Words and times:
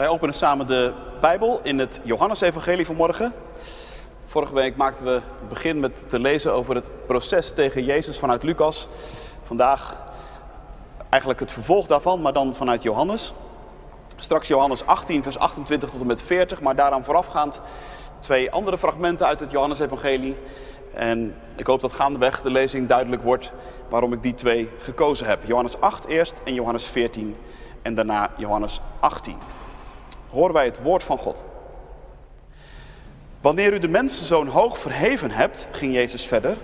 Wij 0.00 0.08
openen 0.08 0.34
samen 0.34 0.66
de 0.66 0.92
Bijbel 1.20 1.60
in 1.62 1.78
het 1.78 2.00
Johannesevangelie 2.02 2.86
vanmorgen. 2.86 3.32
Vorige 4.24 4.54
week 4.54 4.76
maakten 4.76 5.06
we 5.06 5.20
begin 5.48 5.80
met 5.80 6.10
te 6.10 6.18
lezen 6.18 6.52
over 6.52 6.74
het 6.74 7.06
proces 7.06 7.52
tegen 7.52 7.84
Jezus 7.84 8.18
vanuit 8.18 8.42
Lucas. 8.42 8.88
Vandaag 9.42 9.98
eigenlijk 11.08 11.40
het 11.40 11.52
vervolg 11.52 11.86
daarvan, 11.86 12.20
maar 12.20 12.32
dan 12.32 12.54
vanuit 12.54 12.82
Johannes. 12.82 13.32
Straks 14.16 14.48
Johannes 14.48 14.86
18, 14.86 15.22
vers 15.22 15.38
28 15.38 15.90
tot 15.90 16.00
en 16.00 16.06
met 16.06 16.22
40, 16.22 16.60
maar 16.60 16.76
daaraan 16.76 17.04
voorafgaand 17.04 17.60
twee 18.18 18.50
andere 18.50 18.78
fragmenten 18.78 19.26
uit 19.26 19.40
het 19.40 19.50
Johannesevangelie. 19.50 20.36
En 20.94 21.34
ik 21.56 21.66
hoop 21.66 21.80
dat 21.80 21.92
gaandeweg 21.92 22.42
de 22.42 22.50
lezing 22.50 22.88
duidelijk 22.88 23.22
wordt 23.22 23.52
waarom 23.88 24.12
ik 24.12 24.22
die 24.22 24.34
twee 24.34 24.70
gekozen 24.78 25.26
heb. 25.26 25.44
Johannes 25.44 25.80
8 25.80 26.06
eerst 26.06 26.34
en 26.44 26.54
Johannes 26.54 26.86
14 26.86 27.36
en 27.82 27.94
daarna 27.94 28.30
Johannes 28.36 28.80
18. 29.00 29.59
Horen 30.30 30.54
wij 30.54 30.64
het 30.64 30.82
woord 30.82 31.04
van 31.04 31.18
God. 31.18 31.44
Wanneer 33.40 33.72
u 33.72 33.78
de 33.78 33.88
mensenzoon 33.88 34.46
hoog 34.46 34.78
verheven 34.78 35.30
hebt, 35.30 35.66
ging 35.70 35.94
Jezus 35.94 36.26
verder, 36.26 36.56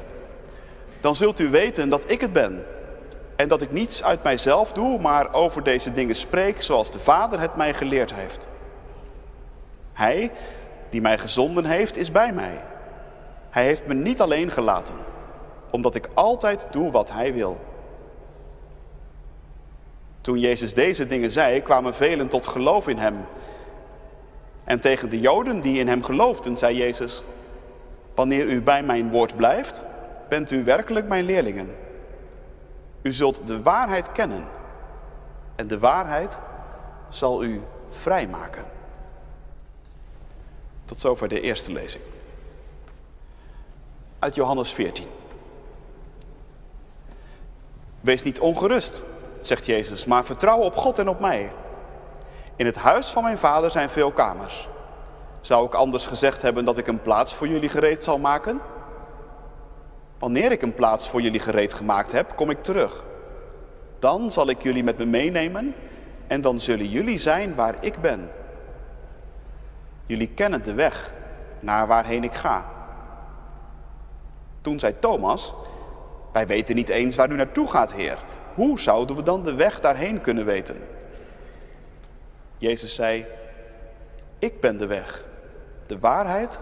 dan 1.01 1.17
zult 1.17 1.41
u 1.41 1.51
weten 1.51 1.89
dat 1.89 2.11
ik 2.11 2.21
het 2.21 2.33
ben. 2.33 2.65
En 3.37 3.49
dat 3.49 3.63
ik 3.63 3.73
niets 3.73 4.05
uit 4.05 4.23
mijzelf 4.23 4.73
doe, 4.73 5.01
maar 5.01 5.35
over 5.35 5.63
deze 5.63 5.93
dingen 5.93 6.15
spreek 6.15 6.63
zoals 6.63 6.91
de 6.91 6.99
Vader 6.99 7.41
het 7.41 7.57
mij 7.57 7.75
geleerd 7.75 8.15
heeft. 8.15 8.47
Hij, 9.93 10.33
die 10.91 11.01
mij 11.01 11.19
gezonden 11.19 11.65
heeft, 11.65 11.97
is 11.97 12.11
bij 12.11 12.33
mij. 12.33 12.65
Hij 13.51 13.65
heeft 13.65 13.87
me 13.87 13.95
niet 13.95 14.21
alleen 14.21 14.51
gelaten, 14.51 14.95
omdat 15.71 15.95
ik 15.95 16.09
altijd 16.15 16.67
doe 16.71 16.91
wat 16.91 17.11
Hij 17.11 17.35
wil. 17.35 17.61
Toen 20.21 20.39
Jezus 20.39 20.75
deze 20.75 21.07
dingen 21.07 21.31
zei, 21.31 21.63
kwamen 21.63 21.95
velen 21.95 22.29
tot 22.29 22.47
geloof 22.47 22.89
in 22.89 22.99
Hem. 22.99 23.17
En 24.67 24.81
tegen 24.81 25.11
de 25.11 25.21
Joden 25.21 25.61
die 25.61 25.79
in 25.79 25.89
Hem 25.89 26.03
geloofden, 26.03 26.57
zei 26.57 26.77
Jezus, 26.77 27.23
wanneer 28.15 28.47
u 28.47 28.63
bij 28.63 28.83
mijn 28.83 29.11
woord 29.11 29.37
blijft, 29.37 29.85
bent 30.29 30.51
u 30.51 30.65
werkelijk 30.65 31.09
mijn 31.09 31.25
leerlingen. 31.25 31.77
U 33.03 33.13
zult 33.13 33.47
de 33.47 33.63
waarheid 33.63 34.13
kennen 34.13 34.45
en 35.57 35.67
de 35.67 35.79
waarheid 35.79 36.37
zal 37.09 37.45
u 37.45 37.63
vrijmaken. 37.91 38.65
Tot 40.85 41.01
zover 41.01 41.29
de 41.29 41.41
eerste 41.41 41.73
lezing. 41.73 42.05
Uit 44.19 44.35
Johannes 44.35 44.73
14. 44.73 45.07
Wees 48.01 48.23
niet 48.23 48.41
ongerust, 48.41 49.03
zegt 49.41 49.67
Jezus, 49.67 50.05
maar 50.05 50.25
vertrouw 50.25 50.59
op 50.59 50.77
God 50.77 50.99
en 50.99 51.09
op 51.09 51.21
mij. 51.21 51.51
In 52.57 52.67
het 52.67 52.77
huis 52.77 53.11
van 53.11 53.23
mijn 53.23 53.39
vader 53.39 53.71
zijn 53.71 53.91
veel 53.91 54.13
kamers. 54.13 54.69
Zou 55.41 55.67
ik 55.67 55.75
anders 55.75 56.07
gezegd 56.07 56.43
hebben 56.43 56.65
dat 56.65 56.79
ik 56.79 56.87
een 56.87 57.01
plaats 57.01 57.35
voor 57.35 57.49
jullie 57.49 57.69
gereed 57.69 58.05
zal 58.05 58.19
maken? 58.19 58.61
Wanneer 60.19 60.53
ik 60.53 60.63
een 60.63 60.75
plaats 60.75 61.09
voor 61.11 61.21
jullie 61.21 61.41
gereed 61.41 61.73
gemaakt 61.73 62.13
heb, 62.13 62.37
kom 62.37 62.51
ik 62.51 62.63
terug. 62.63 63.05
Dan 63.99 64.31
zal 64.31 64.49
ik 64.49 64.63
jullie 64.63 64.85
met 64.85 64.99
me 64.99 65.07
meenemen 65.07 65.75
en 66.27 66.41
dan 66.41 66.59
zullen 66.59 66.89
jullie 66.89 67.19
zijn 67.19 67.55
waar 67.55 67.75
ik 67.81 68.01
ben. 68.01 68.31
Jullie 70.07 70.29
kennen 70.29 70.63
de 70.63 70.75
weg 70.75 71.13
naar 71.61 71.87
waarheen 71.87 72.25
ik 72.25 72.33
ga. 72.33 72.71
Toen 74.61 74.79
zei 74.79 74.99
Thomas, 74.99 75.55
wij 76.33 76.47
weten 76.47 76.77
niet 76.77 76.89
eens 76.89 77.17
waar 77.17 77.31
u 77.31 77.37
naartoe 77.37 77.69
gaat, 77.69 77.93
Heer. 77.93 78.19
Hoe 78.55 78.81
zouden 78.81 79.17
we 79.17 79.23
dan 79.23 79.43
de 79.43 79.55
weg 79.55 79.81
daarheen 79.81 80.21
kunnen 80.21 80.45
weten? 80.45 80.96
Jezus 82.59 82.95
zei, 82.95 83.27
ik 84.39 84.61
ben 84.61 84.77
de 84.77 84.87
weg, 84.87 85.25
de 85.87 85.99
waarheid 85.99 86.59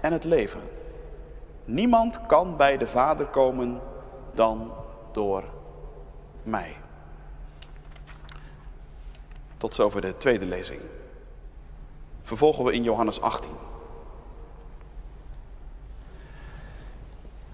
en 0.00 0.12
het 0.12 0.24
leven. 0.24 0.60
Niemand 1.64 2.26
kan 2.26 2.56
bij 2.56 2.76
de 2.76 2.88
Vader 2.88 3.26
komen 3.26 3.80
dan 4.34 4.72
door 5.12 5.44
mij. 6.42 6.76
Tot 9.56 9.74
zover 9.74 10.00
de 10.00 10.16
tweede 10.16 10.46
lezing. 10.46 10.80
Vervolgen 12.22 12.64
we 12.64 12.72
in 12.72 12.82
Johannes 12.82 13.20
18. 13.20 13.50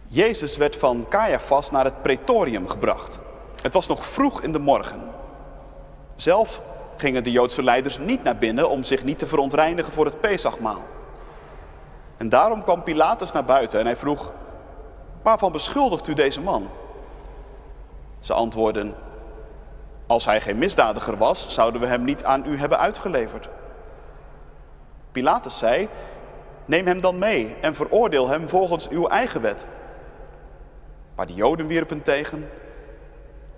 Jezus 0.02 0.56
werd 0.56 0.76
van 0.76 1.06
Caiaphas 1.08 1.70
naar 1.70 1.84
het 1.84 2.02
pretorium 2.02 2.68
gebracht. 2.68 3.18
Het 3.62 3.72
was 3.72 3.88
nog 3.88 4.06
vroeg 4.06 4.42
in 4.42 4.52
de 4.52 4.58
morgen. 4.58 5.10
Zelf 6.14 6.62
gingen 7.00 7.24
de 7.24 7.30
Joodse 7.30 7.62
leiders 7.62 7.98
niet 7.98 8.22
naar 8.22 8.36
binnen 8.36 8.68
om 8.68 8.84
zich 8.84 9.04
niet 9.04 9.18
te 9.18 9.26
verontreinigen 9.26 9.92
voor 9.92 10.04
het 10.04 10.20
Pesachmaal. 10.20 10.82
En 12.16 12.28
daarom 12.28 12.62
kwam 12.62 12.82
Pilatus 12.82 13.32
naar 13.32 13.44
buiten 13.44 13.80
en 13.80 13.86
hij 13.86 13.96
vroeg, 13.96 14.32
waarvan 15.22 15.52
beschuldigt 15.52 16.08
u 16.08 16.14
deze 16.14 16.40
man? 16.40 16.68
Ze 18.18 18.32
antwoordden, 18.32 18.94
als 20.06 20.24
hij 20.24 20.40
geen 20.40 20.58
misdadiger 20.58 21.16
was, 21.16 21.54
zouden 21.54 21.80
we 21.80 21.86
hem 21.86 22.04
niet 22.04 22.24
aan 22.24 22.44
u 22.46 22.56
hebben 22.56 22.78
uitgeleverd. 22.78 23.48
Pilatus 25.12 25.58
zei, 25.58 25.88
neem 26.64 26.86
hem 26.86 27.00
dan 27.00 27.18
mee 27.18 27.56
en 27.60 27.74
veroordeel 27.74 28.28
hem 28.28 28.48
volgens 28.48 28.88
uw 28.88 29.08
eigen 29.08 29.40
wet. 29.40 29.66
Maar 31.14 31.26
de 31.26 31.34
Joden 31.34 31.66
wierpen 31.66 32.02
tegen, 32.02 32.50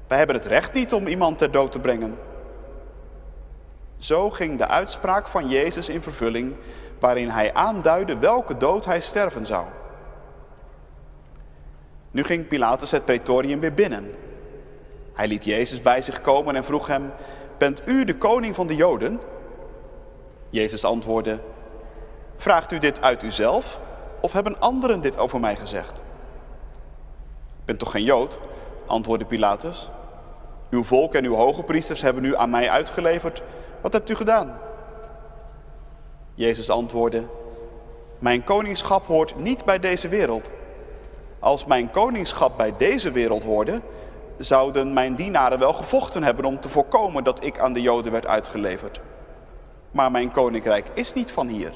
wij 0.07 0.19
hebben 0.19 0.37
het 0.37 0.47
recht 0.47 0.73
niet 0.73 0.93
om 0.93 1.07
iemand 1.07 1.39
ter 1.39 1.51
dood 1.51 1.73
te 1.73 1.81
brengen. 1.81 2.19
Zo 4.03 4.31
ging 4.31 4.59
de 4.59 4.69
uitspraak 4.69 5.29
van 5.29 5.49
Jezus 5.49 5.89
in 5.89 6.03
vervulling, 6.03 6.57
waarin 6.99 7.29
hij 7.29 7.55
aanduidde 7.55 8.19
welke 8.19 8.57
dood 8.57 8.85
hij 8.85 9.01
sterven 9.01 9.47
zou. 9.47 9.65
Nu 12.11 12.23
ging 12.23 12.47
Pilatus 12.47 12.91
het 12.91 13.05
pretorium 13.05 13.61
weer 13.61 13.75
binnen. 13.75 14.15
Hij 15.13 15.29
liet 15.29 15.45
Jezus 15.45 15.83
bij 15.83 16.03
zich 16.03 16.21
komen 16.21 16.57
en 16.57 16.65
vroeg 16.65 16.87
hem, 16.87 17.13
bent 17.59 17.83
u 17.85 18.05
de 18.05 18.17
koning 18.17 18.55
van 18.55 18.67
de 18.67 18.77
Joden? 18.77 19.21
Jezus 20.51 20.85
antwoordde, 20.85 21.39
vraagt 22.37 22.73
u 22.73 22.79
dit 22.79 23.03
uit 23.03 23.23
uzelf 23.23 23.81
of 24.21 24.33
hebben 24.33 24.61
anderen 24.61 25.01
dit 25.01 25.19
over 25.19 25.41
mij 25.41 25.57
gezegd? 25.57 25.99
Ik 27.59 27.65
ben 27.65 27.77
toch 27.77 27.91
geen 27.91 28.05
Jood? 28.05 28.41
antwoordde 28.87 29.27
Pilatus. 29.27 29.91
Uw 30.71 30.85
volk 30.85 31.15
en 31.15 31.25
uw 31.25 31.35
hoge 31.35 31.63
priesters 31.63 32.03
hebben 32.03 32.25
u 32.25 32.37
aan 32.37 32.51
mij 32.51 32.71
uitgeleverd. 32.71 33.43
Wat 33.83 33.93
hebt 33.93 34.11
u 34.11 34.15
gedaan? 34.15 34.59
Jezus 36.35 36.71
antwoordde, 36.71 37.25
mijn 38.19 38.45
koningschap 38.45 39.07
hoort 39.07 39.37
niet 39.37 39.65
bij 39.65 39.79
deze 39.79 40.09
wereld. 40.09 40.51
Als 41.39 41.65
mijn 41.65 41.91
koningschap 41.91 42.57
bij 42.57 42.75
deze 42.77 43.13
wereld 43.13 43.45
hoorde, 43.45 43.81
zouden 44.39 44.93
mijn 44.93 45.15
dienaren 45.15 45.59
wel 45.59 45.73
gevochten 45.73 46.23
hebben 46.23 46.45
om 46.45 46.61
te 46.61 46.69
voorkomen 46.69 47.25
dat 47.25 47.45
ik 47.45 47.59
aan 47.59 47.73
de 47.73 47.83
Joden 47.83 48.13
werd 48.13 48.27
uitgeleverd. 48.27 49.01
Maar 49.91 50.11
mijn 50.11 50.31
koninkrijk 50.31 50.87
is 50.95 51.13
niet 51.13 51.33
van 51.33 51.49
hier. 51.49 51.73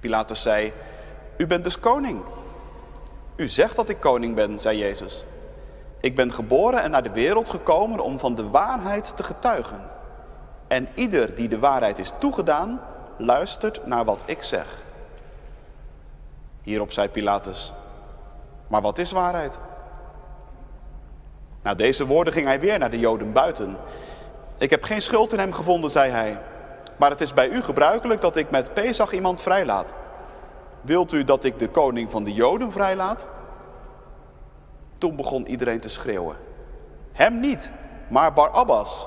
Pilatus 0.00 0.42
zei, 0.42 0.72
u 1.36 1.46
bent 1.46 1.64
dus 1.64 1.80
koning. 1.80 2.20
U 3.36 3.48
zegt 3.48 3.76
dat 3.76 3.88
ik 3.88 4.00
koning 4.00 4.34
ben, 4.34 4.60
zei 4.60 4.78
Jezus. 4.78 5.24
Ik 6.02 6.14
ben 6.16 6.32
geboren 6.32 6.82
en 6.82 6.90
naar 6.90 7.02
de 7.02 7.10
wereld 7.10 7.48
gekomen 7.48 8.00
om 8.00 8.18
van 8.18 8.34
de 8.34 8.48
waarheid 8.48 9.16
te 9.16 9.22
getuigen. 9.22 9.80
En 10.68 10.88
ieder 10.94 11.34
die 11.34 11.48
de 11.48 11.58
waarheid 11.58 11.98
is 11.98 12.12
toegedaan, 12.18 12.80
luistert 13.16 13.86
naar 13.86 14.04
wat 14.04 14.22
ik 14.26 14.42
zeg. 14.42 14.66
Hierop 16.62 16.92
zei 16.92 17.08
Pilatus, 17.08 17.72
maar 18.66 18.82
wat 18.82 18.98
is 18.98 19.12
waarheid? 19.12 19.58
Na 21.62 21.74
deze 21.74 22.06
woorden 22.06 22.32
ging 22.32 22.46
hij 22.46 22.60
weer 22.60 22.78
naar 22.78 22.90
de 22.90 22.98
Joden 22.98 23.32
buiten. 23.32 23.76
Ik 24.58 24.70
heb 24.70 24.84
geen 24.84 25.02
schuld 25.02 25.32
in 25.32 25.38
hem 25.38 25.52
gevonden, 25.52 25.90
zei 25.90 26.10
hij. 26.10 26.40
Maar 26.96 27.10
het 27.10 27.20
is 27.20 27.34
bij 27.34 27.48
u 27.48 27.62
gebruikelijk 27.62 28.20
dat 28.20 28.36
ik 28.36 28.50
met 28.50 28.74
Pesach 28.74 29.12
iemand 29.12 29.42
vrijlaat. 29.42 29.94
Wilt 30.80 31.12
u 31.12 31.24
dat 31.24 31.44
ik 31.44 31.58
de 31.58 31.68
koning 31.68 32.10
van 32.10 32.24
de 32.24 32.32
Joden 32.32 32.72
vrijlaat? 32.72 33.26
Toen 35.02 35.16
begon 35.16 35.46
iedereen 35.46 35.80
te 35.80 35.88
schreeuwen. 35.88 36.36
Hem 37.12 37.40
niet, 37.40 37.72
maar 38.08 38.32
Barabbas. 38.32 39.06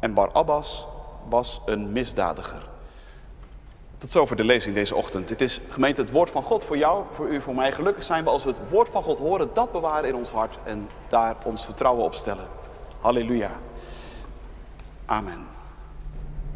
En 0.00 0.14
Barabbas 0.14 0.86
was 1.28 1.60
een 1.64 1.92
misdadiger. 1.92 2.68
Tot 3.96 4.10
zover 4.10 4.36
de 4.36 4.44
lezing 4.44 4.74
deze 4.74 4.94
ochtend. 4.94 5.28
Dit 5.28 5.40
is 5.40 5.60
gemeente 5.68 6.00
het 6.00 6.10
woord 6.10 6.30
van 6.30 6.42
God 6.42 6.64
voor 6.64 6.76
jou, 6.76 7.04
voor 7.10 7.28
u, 7.28 7.42
voor 7.42 7.54
mij. 7.54 7.72
Gelukkig 7.72 8.04
zijn 8.04 8.24
we 8.24 8.30
als 8.30 8.44
we 8.44 8.50
het 8.50 8.70
woord 8.70 8.88
van 8.88 9.02
God 9.02 9.18
horen, 9.18 9.50
dat 9.52 9.72
bewaren 9.72 10.08
in 10.08 10.16
ons 10.16 10.30
hart 10.30 10.58
en 10.64 10.88
daar 11.08 11.36
ons 11.44 11.64
vertrouwen 11.64 12.04
op 12.04 12.14
stellen. 12.14 12.48
Halleluja. 13.00 13.50
Amen. 15.06 15.46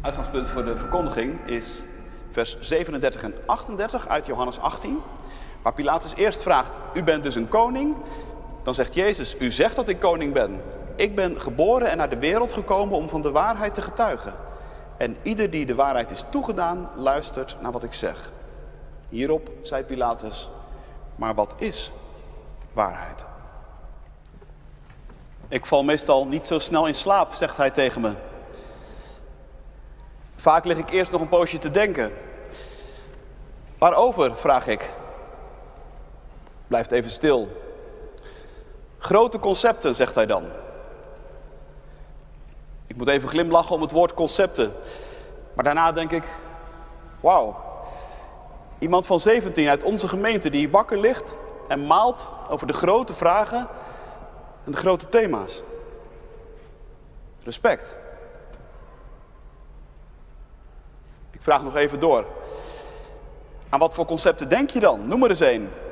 Uitgangspunt 0.01 0.49
voor 0.49 0.65
de 0.65 0.77
verkondiging 0.77 1.45
is 1.45 1.83
vers 2.29 2.59
37 2.59 3.23
en 3.23 3.33
38 3.45 4.07
uit 4.07 4.25
Johannes 4.25 4.59
18. 4.59 5.01
Waar 5.61 5.73
Pilatus 5.73 6.15
eerst 6.15 6.41
vraagt, 6.41 6.77
u 6.93 7.03
bent 7.03 7.23
dus 7.23 7.35
een 7.35 7.47
koning. 7.47 7.95
Dan 8.63 8.73
zegt 8.73 8.93
Jezus, 8.93 9.35
u 9.39 9.51
zegt 9.51 9.75
dat 9.75 9.89
ik 9.89 9.99
koning 9.99 10.33
ben. 10.33 10.61
Ik 10.95 11.15
ben 11.15 11.41
geboren 11.41 11.89
en 11.89 11.97
naar 11.97 12.09
de 12.09 12.19
wereld 12.19 12.53
gekomen 12.53 12.97
om 12.97 13.09
van 13.09 13.21
de 13.21 13.31
waarheid 13.31 13.73
te 13.73 13.81
getuigen. 13.81 14.33
En 14.97 15.17
ieder 15.21 15.49
die 15.49 15.65
de 15.65 15.75
waarheid 15.75 16.11
is 16.11 16.23
toegedaan, 16.29 16.89
luistert 16.95 17.55
naar 17.61 17.71
wat 17.71 17.83
ik 17.83 17.93
zeg. 17.93 18.31
Hierop 19.09 19.49
zei 19.61 19.83
Pilatus, 19.83 20.49
maar 21.15 21.35
wat 21.35 21.55
is 21.57 21.91
waarheid? 22.73 23.25
Ik 25.47 25.65
val 25.65 25.83
meestal 25.83 26.27
niet 26.27 26.47
zo 26.47 26.59
snel 26.59 26.87
in 26.87 26.95
slaap, 26.95 27.33
zegt 27.33 27.57
hij 27.57 27.71
tegen 27.71 28.01
me. 28.01 28.13
Vaak 30.35 30.65
lig 30.65 30.77
ik 30.77 30.89
eerst 30.89 31.11
nog 31.11 31.21
een 31.21 31.29
poosje 31.29 31.57
te 31.57 31.71
denken. 31.71 32.13
Waarover, 33.77 34.35
vraag 34.35 34.67
ik. 34.67 34.91
Blijft 36.71 36.91
even 36.91 37.11
stil. 37.11 37.49
Grote 38.97 39.39
concepten, 39.39 39.95
zegt 39.95 40.15
hij 40.15 40.25
dan. 40.25 40.43
Ik 42.87 42.95
moet 42.95 43.07
even 43.07 43.29
glimlachen 43.29 43.75
om 43.75 43.81
het 43.81 43.91
woord 43.91 44.13
concepten. 44.13 44.73
Maar 45.53 45.63
daarna 45.63 45.91
denk 45.91 46.11
ik, 46.11 46.23
wauw. 47.19 47.55
Iemand 48.79 49.05
van 49.05 49.19
17 49.19 49.69
uit 49.69 49.83
onze 49.83 50.07
gemeente 50.07 50.49
die 50.49 50.69
wakker 50.69 50.99
ligt 50.99 51.33
en 51.67 51.87
maalt 51.87 52.29
over 52.49 52.67
de 52.67 52.73
grote 52.73 53.13
vragen 53.13 53.67
en 54.63 54.71
de 54.71 54.77
grote 54.77 55.09
thema's. 55.09 55.61
Respect. 57.43 57.95
Ik 61.31 61.41
vraag 61.41 61.63
nog 61.63 61.75
even 61.75 61.99
door. 61.99 62.25
Aan 63.69 63.79
wat 63.79 63.93
voor 63.93 64.05
concepten 64.05 64.49
denk 64.49 64.69
je 64.69 64.79
dan? 64.79 65.07
Noem 65.07 65.23
er 65.23 65.29
eens 65.29 65.41
één. 65.41 65.63
Het 65.63 65.90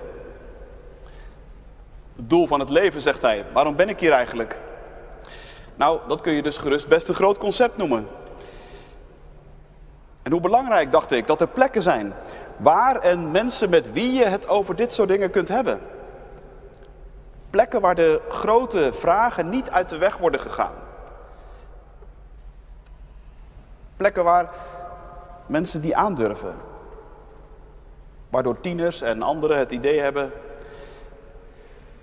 doel 2.27 2.47
van 2.47 2.59
het 2.59 2.69
leven, 2.69 3.01
zegt 3.01 3.21
hij. 3.21 3.45
Waarom 3.53 3.75
ben 3.75 3.89
ik 3.89 3.99
hier 3.99 4.11
eigenlijk? 4.11 4.59
Nou, 5.75 5.99
dat 6.07 6.21
kun 6.21 6.33
je 6.33 6.41
dus 6.41 6.57
gerust 6.57 6.87
best 6.87 7.07
een 7.07 7.15
groot 7.15 7.37
concept 7.37 7.77
noemen. 7.77 8.07
En 10.21 10.31
hoe 10.31 10.41
belangrijk, 10.41 10.91
dacht 10.91 11.11
ik, 11.11 11.27
dat 11.27 11.41
er 11.41 11.47
plekken 11.47 11.81
zijn 11.81 12.13
waar 12.57 12.99
en 12.99 13.31
mensen 13.31 13.69
met 13.69 13.91
wie 13.91 14.11
je 14.11 14.25
het 14.25 14.47
over 14.47 14.75
dit 14.75 14.93
soort 14.93 15.09
dingen 15.09 15.29
kunt 15.29 15.47
hebben. 15.47 15.81
Plekken 17.49 17.81
waar 17.81 17.95
de 17.95 18.21
grote 18.29 18.89
vragen 18.93 19.49
niet 19.49 19.69
uit 19.69 19.89
de 19.89 19.97
weg 19.97 20.17
worden 20.17 20.39
gegaan. 20.39 20.73
Plekken 23.97 24.23
waar 24.23 24.49
mensen 25.45 25.81
die 25.81 25.95
aandurven. 25.97 26.55
Waardoor 28.29 28.59
tieners 28.59 29.01
en 29.01 29.21
anderen 29.21 29.57
het 29.57 29.71
idee 29.71 29.99
hebben, 29.99 30.31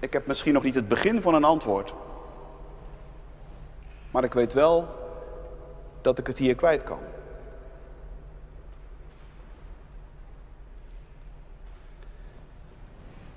ik 0.07 0.13
heb 0.13 0.27
misschien 0.27 0.53
nog 0.53 0.63
niet 0.63 0.75
het 0.75 0.89
begin 0.89 1.23
van 1.23 1.35
een 1.35 1.45
antwoord. 1.45 1.95
Maar 4.11 4.25
ik 4.25 4.35
weet 4.35 4.53
wel 4.53 4.89
dat 6.01 6.19
ik 6.19 6.27
het 6.27 6.39
hier 6.39 6.55
kwijt 6.55 6.83
kan. 6.83 6.99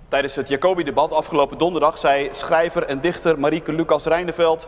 Tijdens 0.07 0.35
het 0.35 0.47
Jacobi-debat 0.47 1.11
afgelopen 1.11 1.57
donderdag 1.57 1.97
zei 1.97 2.27
schrijver 2.31 2.83
en 2.83 2.99
dichter 2.99 3.39
Marieke 3.39 3.73
Lucas 3.73 4.05
Rijneveld: 4.05 4.67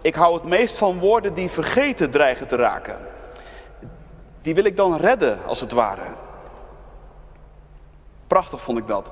Ik 0.00 0.14
hou 0.14 0.34
het 0.34 0.44
meest 0.44 0.78
van 0.78 0.98
woorden 0.98 1.34
die 1.34 1.50
vergeten 1.50 2.10
dreigen 2.10 2.46
te 2.46 2.56
raken. 2.56 2.98
Die 4.42 4.54
wil 4.54 4.64
ik 4.64 4.76
dan 4.76 4.96
redden, 4.96 5.44
als 5.44 5.60
het 5.60 5.72
ware. 5.72 6.14
Prachtig 8.26 8.62
vond 8.62 8.78
ik 8.78 8.86
dat. 8.86 9.10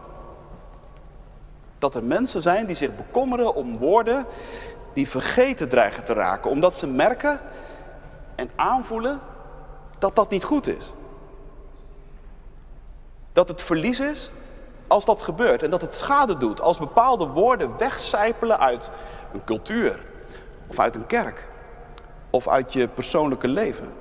Dat 1.87 1.94
er 1.94 2.05
mensen 2.05 2.43
zijn 2.43 2.67
die 2.67 2.77
zich 2.77 2.97
bekommeren 2.97 3.55
om 3.55 3.79
woorden 3.79 4.27
die 4.93 5.09
vergeten 5.09 5.69
dreigen 5.69 6.05
te 6.05 6.12
raken, 6.12 6.50
omdat 6.50 6.75
ze 6.75 6.87
merken 6.87 7.41
en 8.35 8.50
aanvoelen 8.56 9.21
dat 9.99 10.17
dat 10.17 10.31
niet 10.31 10.44
goed 10.44 10.67
is. 10.67 10.93
Dat 13.33 13.49
het 13.49 13.62
verlies 13.62 14.00
is 14.00 14.31
als 14.87 15.05
dat 15.05 15.23
gebeurt 15.23 15.62
en 15.62 15.71
dat 15.71 15.81
het 15.81 15.94
schade 15.94 16.37
doet 16.37 16.61
als 16.61 16.79
bepaalde 16.79 17.27
woorden 17.27 17.77
wegcijpelen 17.79 18.59
uit 18.59 18.91
een 19.33 19.44
cultuur 19.44 20.00
of 20.67 20.79
uit 20.79 20.97
een 20.97 21.06
kerk 21.06 21.49
of 22.31 22.49
uit 22.49 22.73
je 22.73 22.88
persoonlijke 22.88 23.49
leven. 23.49 23.93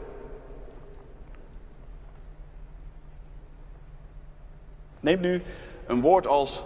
Neem 4.99 5.19
nu 5.19 5.43
een 5.87 6.01
woord 6.01 6.27
als 6.27 6.63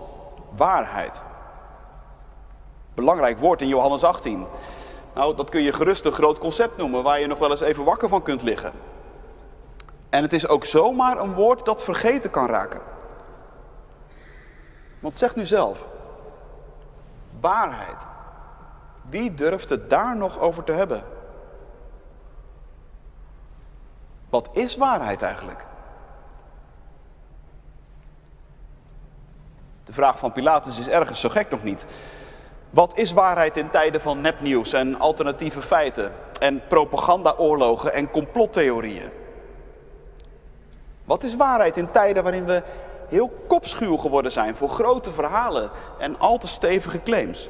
waarheid. 0.55 1.21
Belangrijk 2.93 3.39
woord 3.39 3.61
in 3.61 3.67
Johannes 3.67 4.03
18. 4.03 4.45
Nou, 5.13 5.35
dat 5.35 5.49
kun 5.49 5.61
je 5.61 5.73
gerust 5.73 6.05
een 6.05 6.11
groot 6.11 6.39
concept 6.39 6.77
noemen 6.77 7.03
waar 7.03 7.19
je 7.19 7.27
nog 7.27 7.37
wel 7.37 7.49
eens 7.49 7.61
even 7.61 7.83
wakker 7.83 8.09
van 8.09 8.23
kunt 8.23 8.41
liggen. 8.43 8.71
En 10.09 10.21
het 10.21 10.33
is 10.33 10.47
ook 10.47 10.65
zomaar 10.65 11.19
een 11.19 11.33
woord 11.33 11.65
dat 11.65 11.83
vergeten 11.83 12.29
kan 12.29 12.45
raken. 12.45 12.81
Want 14.99 15.17
zeg 15.17 15.35
nu 15.35 15.45
zelf, 15.45 15.85
waarheid. 17.39 18.05
Wie 19.09 19.33
durft 19.33 19.69
het 19.69 19.89
daar 19.89 20.15
nog 20.15 20.39
over 20.39 20.63
te 20.63 20.71
hebben? 20.71 21.03
Wat 24.29 24.49
is 24.51 24.77
waarheid 24.77 25.21
eigenlijk? 25.21 25.65
De 29.89 29.95
vraag 29.95 30.19
van 30.19 30.31
Pilatus 30.31 30.79
is 30.79 30.87
ergens 30.87 31.19
zo 31.19 31.29
gek 31.29 31.49
nog 31.49 31.63
niet. 31.63 31.85
Wat 32.69 32.97
is 32.97 33.11
waarheid 33.11 33.57
in 33.57 33.69
tijden 33.69 34.01
van 34.01 34.21
nepnieuws 34.21 34.73
en 34.73 34.99
alternatieve 34.99 35.61
feiten 35.61 36.11
en 36.39 36.61
propagandaoorlogen 36.67 37.93
en 37.93 38.11
complottheorieën? 38.11 39.11
Wat 41.05 41.23
is 41.23 41.35
waarheid 41.35 41.77
in 41.77 41.91
tijden 41.91 42.23
waarin 42.23 42.45
we 42.45 42.63
heel 43.07 43.43
kopschuw 43.47 43.97
geworden 43.97 44.31
zijn 44.31 44.55
voor 44.55 44.69
grote 44.69 45.11
verhalen 45.11 45.69
en 45.99 46.19
al 46.19 46.37
te 46.37 46.47
stevige 46.47 47.03
claims? 47.03 47.49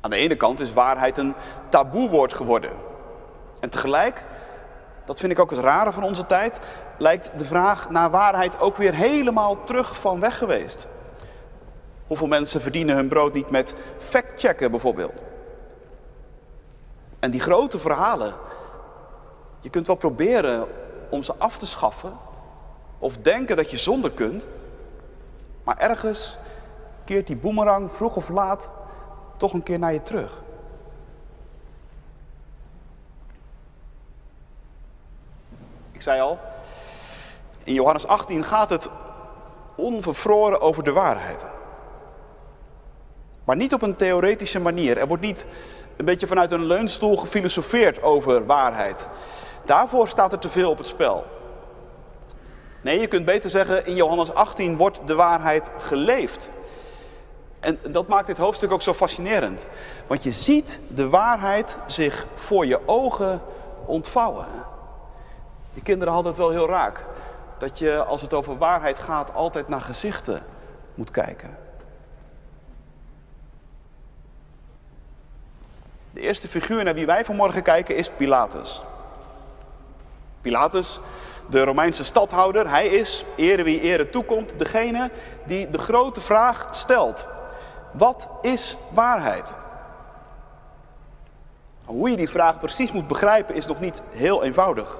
Aan 0.00 0.10
de 0.10 0.16
ene 0.16 0.36
kant 0.36 0.60
is 0.60 0.72
waarheid 0.72 1.18
een 1.18 1.34
taboewoord 1.68 2.34
geworden. 2.34 2.72
En 3.60 3.70
tegelijk, 3.70 4.24
dat 5.04 5.18
vind 5.18 5.32
ik 5.32 5.38
ook 5.38 5.50
het 5.50 5.58
rare 5.58 5.92
van 5.92 6.02
onze 6.02 6.26
tijd, 6.26 6.58
lijkt 6.98 7.30
de 7.36 7.44
vraag 7.44 7.90
naar 7.90 8.10
waarheid 8.10 8.60
ook 8.60 8.76
weer 8.76 8.94
helemaal 8.94 9.64
terug 9.64 9.98
van 9.98 10.20
weg 10.20 10.38
geweest. 10.38 10.88
Hoeveel 12.06 12.26
mensen 12.26 12.60
verdienen 12.60 12.96
hun 12.96 13.08
brood 13.08 13.32
niet 13.32 13.50
met 13.50 13.74
factchecken 13.98 14.70
bijvoorbeeld? 14.70 15.24
En 17.18 17.30
die 17.30 17.40
grote 17.40 17.78
verhalen, 17.78 18.34
je 19.60 19.70
kunt 19.70 19.86
wel 19.86 19.96
proberen 19.96 20.68
om 21.10 21.22
ze 21.22 21.34
af 21.38 21.58
te 21.58 21.66
schaffen 21.66 22.12
of 22.98 23.16
denken 23.16 23.56
dat 23.56 23.70
je 23.70 23.76
zonder 23.76 24.10
kunt, 24.10 24.46
maar 25.64 25.78
ergens 25.78 26.36
keert 27.04 27.26
die 27.26 27.36
boemerang 27.36 27.90
vroeg 27.92 28.16
of 28.16 28.28
laat 28.28 28.68
toch 29.36 29.52
een 29.52 29.62
keer 29.62 29.78
naar 29.78 29.92
je 29.92 30.02
terug. 30.02 30.43
Ik 35.94 36.02
zei 36.02 36.20
al, 36.20 36.38
in 37.62 37.74
Johannes 37.74 38.06
18 38.06 38.44
gaat 38.44 38.70
het 38.70 38.90
onvervroren 39.74 40.60
over 40.60 40.84
de 40.84 40.92
waarheid. 40.92 41.46
Maar 43.44 43.56
niet 43.56 43.74
op 43.74 43.82
een 43.82 43.96
theoretische 43.96 44.60
manier. 44.60 44.98
Er 44.98 45.06
wordt 45.06 45.22
niet 45.22 45.44
een 45.96 46.04
beetje 46.04 46.26
vanuit 46.26 46.50
een 46.50 46.64
leunstoel 46.64 47.16
gefilosofeerd 47.16 48.02
over 48.02 48.46
waarheid. 48.46 49.06
Daarvoor 49.64 50.08
staat 50.08 50.32
er 50.32 50.38
te 50.38 50.48
veel 50.50 50.70
op 50.70 50.78
het 50.78 50.86
spel. 50.86 51.26
Nee, 52.80 53.00
je 53.00 53.06
kunt 53.06 53.24
beter 53.24 53.50
zeggen, 53.50 53.86
in 53.86 53.94
Johannes 53.94 54.34
18 54.34 54.76
wordt 54.76 55.00
de 55.06 55.14
waarheid 55.14 55.70
geleefd. 55.78 56.50
En 57.60 57.78
dat 57.88 58.08
maakt 58.08 58.26
dit 58.26 58.38
hoofdstuk 58.38 58.72
ook 58.72 58.82
zo 58.82 58.94
fascinerend. 58.94 59.66
Want 60.06 60.22
je 60.22 60.32
ziet 60.32 60.80
de 60.88 61.08
waarheid 61.08 61.76
zich 61.86 62.26
voor 62.34 62.66
je 62.66 62.80
ogen 62.86 63.40
ontvouwen. 63.86 64.46
Die 65.74 65.82
kinderen 65.82 66.12
hadden 66.12 66.32
het 66.32 66.40
wel 66.40 66.50
heel 66.50 66.68
raak. 66.68 67.04
Dat 67.58 67.78
je, 67.78 68.04
als 68.04 68.22
het 68.22 68.34
over 68.34 68.58
waarheid 68.58 68.98
gaat, 68.98 69.34
altijd 69.34 69.68
naar 69.68 69.80
gezichten 69.80 70.42
moet 70.94 71.10
kijken. 71.10 71.56
De 76.10 76.20
eerste 76.20 76.48
figuur 76.48 76.84
naar 76.84 76.94
wie 76.94 77.06
wij 77.06 77.24
vanmorgen 77.24 77.62
kijken 77.62 77.96
is 77.96 78.10
Pilatus. 78.10 78.82
Pilatus, 80.40 81.00
de 81.50 81.64
Romeinse 81.64 82.04
stadhouder, 82.04 82.70
hij 82.70 82.86
is, 82.86 83.24
ere 83.36 83.62
wie 83.62 83.80
ere 83.80 84.10
toekomt, 84.10 84.58
degene 84.58 85.10
die 85.44 85.70
de 85.70 85.78
grote 85.78 86.20
vraag 86.20 86.68
stelt. 86.70 87.28
Wat 87.92 88.28
is 88.42 88.76
waarheid? 88.90 89.54
Hoe 91.84 92.10
je 92.10 92.16
die 92.16 92.30
vraag 92.30 92.58
precies 92.58 92.92
moet 92.92 93.08
begrijpen 93.08 93.54
is 93.54 93.66
nog 93.66 93.80
niet 93.80 94.02
heel 94.10 94.42
eenvoudig. 94.42 94.98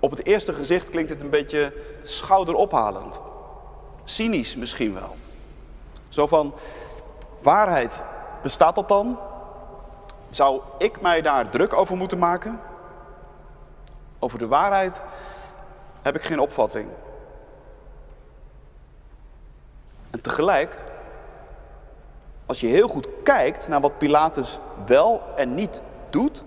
Op 0.00 0.10
het 0.10 0.26
eerste 0.26 0.52
gezicht 0.52 0.90
klinkt 0.90 1.10
het 1.10 1.22
een 1.22 1.30
beetje 1.30 1.72
schouderophalend. 2.02 3.20
Cynisch 4.04 4.56
misschien 4.56 4.94
wel. 4.94 5.16
Zo 6.08 6.26
van, 6.26 6.54
Waarheid, 7.42 8.04
bestaat 8.42 8.74
dat 8.74 8.88
dan? 8.88 9.18
Zou 10.30 10.60
ik 10.78 11.00
mij 11.00 11.22
daar 11.22 11.50
druk 11.50 11.72
over 11.72 11.96
moeten 11.96 12.18
maken? 12.18 12.60
Over 14.18 14.38
de 14.38 14.48
waarheid 14.48 15.00
heb 16.02 16.16
ik 16.16 16.22
geen 16.22 16.40
opvatting. 16.40 16.88
En 20.10 20.20
tegelijk, 20.20 20.76
als 22.46 22.60
je 22.60 22.66
heel 22.66 22.88
goed 22.88 23.08
kijkt 23.22 23.68
naar 23.68 23.80
wat 23.80 23.98
Pilatus 23.98 24.58
wel 24.86 25.22
en 25.36 25.54
niet 25.54 25.82
doet, 26.10 26.44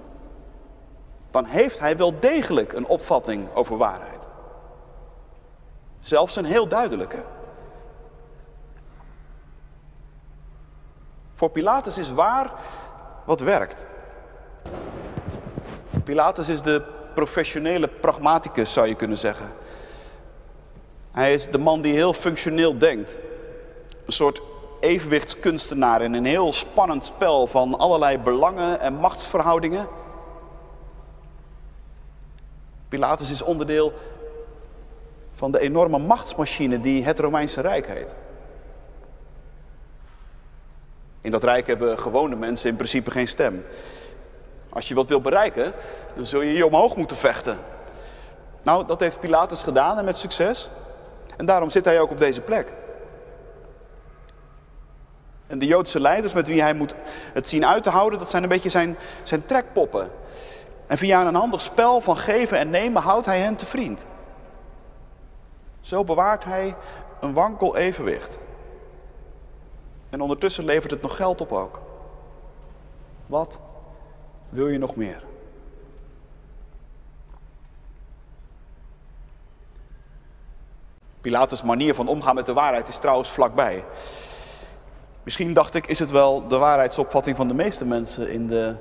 dan 1.33 1.45
heeft 1.45 1.79
hij 1.79 1.97
wel 1.97 2.19
degelijk 2.19 2.73
een 2.73 2.85
opvatting 2.85 3.47
over 3.53 3.77
waarheid. 3.77 4.27
Zelfs 5.99 6.35
een 6.35 6.45
heel 6.45 6.67
duidelijke. 6.67 7.23
Voor 11.33 11.49
Pilatus 11.49 11.97
is 11.97 12.11
waar 12.11 12.51
wat 13.25 13.39
werkt. 13.39 13.85
Pilatus 16.03 16.49
is 16.49 16.61
de 16.61 16.81
professionele 17.13 17.87
pragmaticus, 17.87 18.73
zou 18.73 18.87
je 18.87 18.95
kunnen 18.95 19.17
zeggen. 19.17 19.51
Hij 21.11 21.33
is 21.33 21.47
de 21.47 21.57
man 21.57 21.81
die 21.81 21.93
heel 21.93 22.13
functioneel 22.13 22.77
denkt. 22.77 23.17
Een 24.05 24.13
soort 24.13 24.41
evenwichtskunstenaar 24.79 26.01
in 26.01 26.13
een 26.13 26.25
heel 26.25 26.53
spannend 26.53 27.05
spel 27.05 27.47
van 27.47 27.77
allerlei 27.77 28.17
belangen 28.17 28.79
en 28.79 28.93
machtsverhoudingen. 28.93 29.87
Pilatus 32.93 33.31
is 33.31 33.41
onderdeel 33.41 33.93
van 35.33 35.51
de 35.51 35.59
enorme 35.59 35.97
machtsmachine 35.97 36.81
die 36.81 37.03
het 37.03 37.19
Romeinse 37.19 37.61
Rijk 37.61 37.87
heet. 37.87 38.15
In 41.21 41.31
dat 41.31 41.43
rijk 41.43 41.67
hebben 41.67 41.99
gewone 41.99 42.35
mensen 42.35 42.69
in 42.69 42.75
principe 42.75 43.11
geen 43.11 43.27
stem. 43.27 43.65
Als 44.69 44.87
je 44.87 44.95
wat 44.95 45.09
wil 45.09 45.21
bereiken, 45.21 45.73
dan 46.15 46.25
zul 46.25 46.41
je 46.41 46.53
je 46.53 46.65
omhoog 46.65 46.95
moeten 46.95 47.17
vechten. 47.17 47.59
Nou, 48.63 48.87
dat 48.87 48.99
heeft 48.99 49.19
Pilatus 49.19 49.63
gedaan 49.63 49.97
en 49.97 50.05
met 50.05 50.17
succes. 50.17 50.69
En 51.37 51.45
daarom 51.45 51.69
zit 51.69 51.85
hij 51.85 51.99
ook 51.99 52.11
op 52.11 52.19
deze 52.19 52.41
plek. 52.41 52.73
En 55.47 55.59
de 55.59 55.65
Joodse 55.65 55.99
leiders 55.99 56.33
met 56.33 56.47
wie 56.47 56.61
hij 56.61 56.73
moet 56.73 56.95
het 57.33 57.49
zien 57.49 57.65
uit 57.65 57.83
te 57.83 57.89
houden, 57.89 58.19
dat 58.19 58.29
zijn 58.29 58.43
een 58.43 58.49
beetje 58.49 58.69
zijn, 58.69 58.97
zijn 59.23 59.45
trekpoppen. 59.45 60.09
En 60.93 60.99
via 60.99 61.27
een 61.27 61.35
handig 61.35 61.61
spel 61.61 62.01
van 62.01 62.17
geven 62.17 62.57
en 62.57 62.69
nemen 62.69 63.01
houdt 63.01 63.25
hij 63.25 63.39
hen 63.39 63.55
te 63.55 63.65
vriend. 63.65 64.05
Zo 65.81 66.03
bewaart 66.03 66.43
hij 66.43 66.75
een 67.19 67.33
wankel 67.33 67.75
evenwicht. 67.75 68.37
En 70.09 70.21
ondertussen 70.21 70.65
levert 70.65 70.91
het 70.91 71.01
nog 71.01 71.15
geld 71.15 71.41
op 71.41 71.51
ook. 71.51 71.81
Wat 73.25 73.59
wil 74.49 74.67
je 74.67 74.77
nog 74.77 74.95
meer? 74.95 75.23
Pilatus' 81.21 81.63
manier 81.63 81.95
van 81.95 82.07
omgaan 82.07 82.35
met 82.35 82.45
de 82.45 82.53
waarheid 82.53 82.87
is 82.87 82.97
trouwens 82.97 83.29
vlakbij. 83.29 83.85
Misschien 85.23 85.53
dacht 85.53 85.75
ik, 85.75 85.87
is 85.87 85.99
het 85.99 86.11
wel 86.11 86.47
de 86.47 86.57
waarheidsopvatting 86.57 87.35
van 87.37 87.47
de 87.47 87.53
meeste 87.53 87.85
mensen 87.85 88.29
in 88.29 88.47
de 88.47 88.75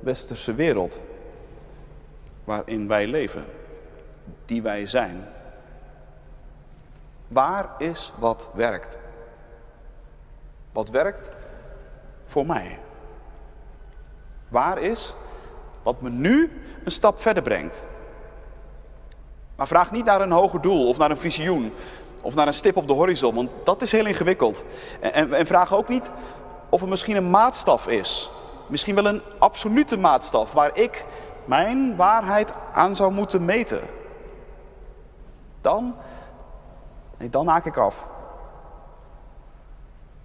westerse 0.00 0.54
wereld 0.54 1.00
waarin 2.46 2.88
wij 2.88 3.06
leven, 3.06 3.44
die 4.44 4.62
wij 4.62 4.86
zijn. 4.86 5.28
Waar 7.28 7.68
is 7.78 8.12
wat 8.18 8.50
werkt? 8.54 8.98
Wat 10.72 10.88
werkt 10.88 11.30
voor 12.24 12.46
mij? 12.46 12.78
Waar 14.48 14.78
is 14.78 15.14
wat 15.82 16.00
me 16.00 16.10
nu 16.10 16.62
een 16.84 16.90
stap 16.90 17.20
verder 17.20 17.42
brengt? 17.42 17.82
Maar 19.56 19.66
vraag 19.66 19.90
niet 19.90 20.04
naar 20.04 20.20
een 20.20 20.30
hoger 20.30 20.60
doel 20.60 20.88
of 20.88 20.98
naar 20.98 21.10
een 21.10 21.18
visioen 21.18 21.72
of 22.22 22.34
naar 22.34 22.46
een 22.46 22.52
stip 22.52 22.76
op 22.76 22.86
de 22.86 22.92
horizon, 22.92 23.34
want 23.34 23.50
dat 23.64 23.82
is 23.82 23.92
heel 23.92 24.06
ingewikkeld. 24.06 24.64
En, 25.00 25.12
en, 25.12 25.32
en 25.32 25.46
vraag 25.46 25.74
ook 25.74 25.88
niet 25.88 26.10
of 26.68 26.80
er 26.80 26.88
misschien 26.88 27.16
een 27.16 27.30
maatstaf 27.30 27.86
is. 27.88 28.30
Misschien 28.66 28.94
wel 28.94 29.06
een 29.06 29.22
absolute 29.38 29.98
maatstaf 29.98 30.52
waar 30.52 30.76
ik 30.76 31.04
mijn 31.46 31.96
waarheid 31.96 32.52
aan 32.72 32.94
zou 32.94 33.12
moeten 33.12 33.44
meten. 33.44 33.80
Dan, 35.60 35.94
dan 37.30 37.46
haak 37.46 37.64
ik 37.64 37.76
af. 37.76 38.06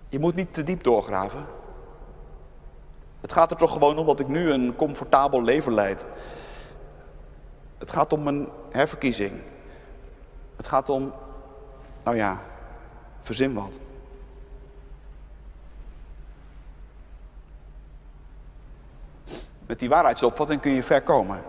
Je 0.10 0.20
moet 0.20 0.36
niet 0.36 0.54
te 0.54 0.64
diep 0.64 0.84
doorgraven. 0.84 1.46
Het 3.22 3.32
gaat 3.32 3.52
er 3.52 3.58
toch 3.58 3.72
gewoon 3.72 3.98
om 3.98 4.06
dat 4.06 4.20
ik 4.20 4.28
nu 4.28 4.52
een 4.52 4.76
comfortabel 4.76 5.42
leven 5.44 5.74
leid. 5.74 6.06
Het 7.78 7.92
gaat 7.92 8.14
om 8.14 8.28
een 8.28 8.50
herverkiezing. 8.70 9.42
Het 10.56 10.68
gaat 10.68 10.90
om, 10.90 11.14
nou 12.04 12.18
ja, 12.18 12.42
verzin 13.22 13.54
wat. 13.54 13.80
Met 19.72 19.80
die 19.80 19.90
waarheidsopvatting 19.90 20.62
kun 20.62 20.72
je 20.72 20.84
ver 20.84 21.02
komen. 21.02 21.44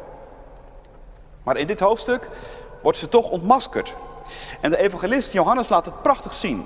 Maar 1.43 1.57
in 1.57 1.67
dit 1.67 1.81
hoofdstuk 1.81 2.29
wordt 2.83 2.99
ze 2.99 3.09
toch 3.09 3.31
ontmaskerd. 3.31 3.95
En 4.61 4.71
de 4.71 4.77
evangelist 4.77 5.33
Johannes 5.33 5.69
laat 5.69 5.85
het 5.85 6.03
prachtig 6.03 6.33
zien. 6.33 6.65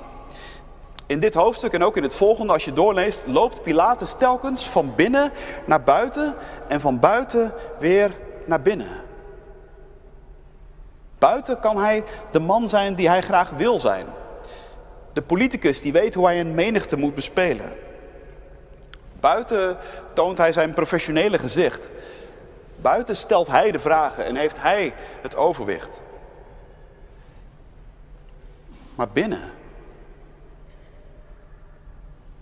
In 1.06 1.20
dit 1.20 1.34
hoofdstuk 1.34 1.72
en 1.72 1.84
ook 1.84 1.96
in 1.96 2.02
het 2.02 2.14
volgende, 2.14 2.52
als 2.52 2.64
je 2.64 2.72
doorleest, 2.72 3.26
loopt 3.26 3.62
Pilatus 3.62 4.14
telkens 4.18 4.68
van 4.68 4.94
binnen 4.96 5.32
naar 5.66 5.82
buiten 5.82 6.34
en 6.68 6.80
van 6.80 6.98
buiten 6.98 7.52
weer 7.78 8.16
naar 8.44 8.62
binnen. 8.62 9.02
Buiten 11.18 11.60
kan 11.60 11.78
hij 11.78 12.04
de 12.30 12.40
man 12.40 12.68
zijn 12.68 12.94
die 12.94 13.08
hij 13.08 13.22
graag 13.22 13.50
wil 13.50 13.80
zijn. 13.80 14.06
De 15.12 15.22
politicus 15.22 15.80
die 15.80 15.92
weet 15.92 16.14
hoe 16.14 16.26
hij 16.26 16.40
een 16.40 16.54
menigte 16.54 16.96
moet 16.96 17.14
bespelen. 17.14 17.85
Buiten 19.26 19.76
toont 20.12 20.38
hij 20.38 20.52
zijn 20.52 20.72
professionele 20.72 21.38
gezicht. 21.38 21.88
Buiten 22.76 23.16
stelt 23.16 23.46
hij 23.46 23.70
de 23.70 23.78
vragen 23.78 24.24
en 24.24 24.36
heeft 24.36 24.60
hij 24.60 24.94
het 25.22 25.36
overwicht. 25.36 26.00
Maar 28.94 29.08
binnen 29.08 29.50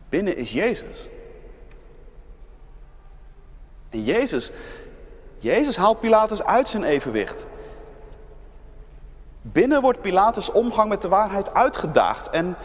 Binnen 0.09 0.37
is 0.37 0.53
Jezus. 0.53 1.09
En 3.91 4.03
Jezus, 4.05 4.50
Jezus 5.38 5.76
haalt 5.76 6.00
Pilatus 6.00 6.43
uit 6.43 6.69
zijn 6.69 6.85
evenwicht. 6.85 7.45
Binnen 9.43 9.81
wordt 9.81 10.00
Pilatus 10.00 10.50
omgang 10.50 10.88
met 10.88 11.03
de 11.03 11.09
waarheid 11.09 11.55
uitgedaagd 11.55 12.31
en, 12.31 12.57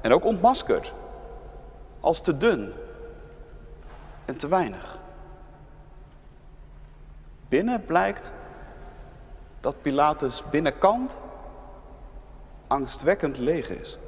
en 0.00 0.12
ook 0.12 0.24
ontmaskerd. 0.24 0.92
Als 2.00 2.20
te 2.20 2.36
dun 2.36 2.72
en 4.26 4.36
te 4.36 4.48
weinig. 4.48 4.98
Binnen 7.48 7.84
blijkt 7.84 8.32
dat 9.60 9.82
Pilatus 9.82 10.42
binnenkant 10.50 11.16
angstwekkend 12.66 13.38
leeg 13.38 13.68
is. 13.68 13.98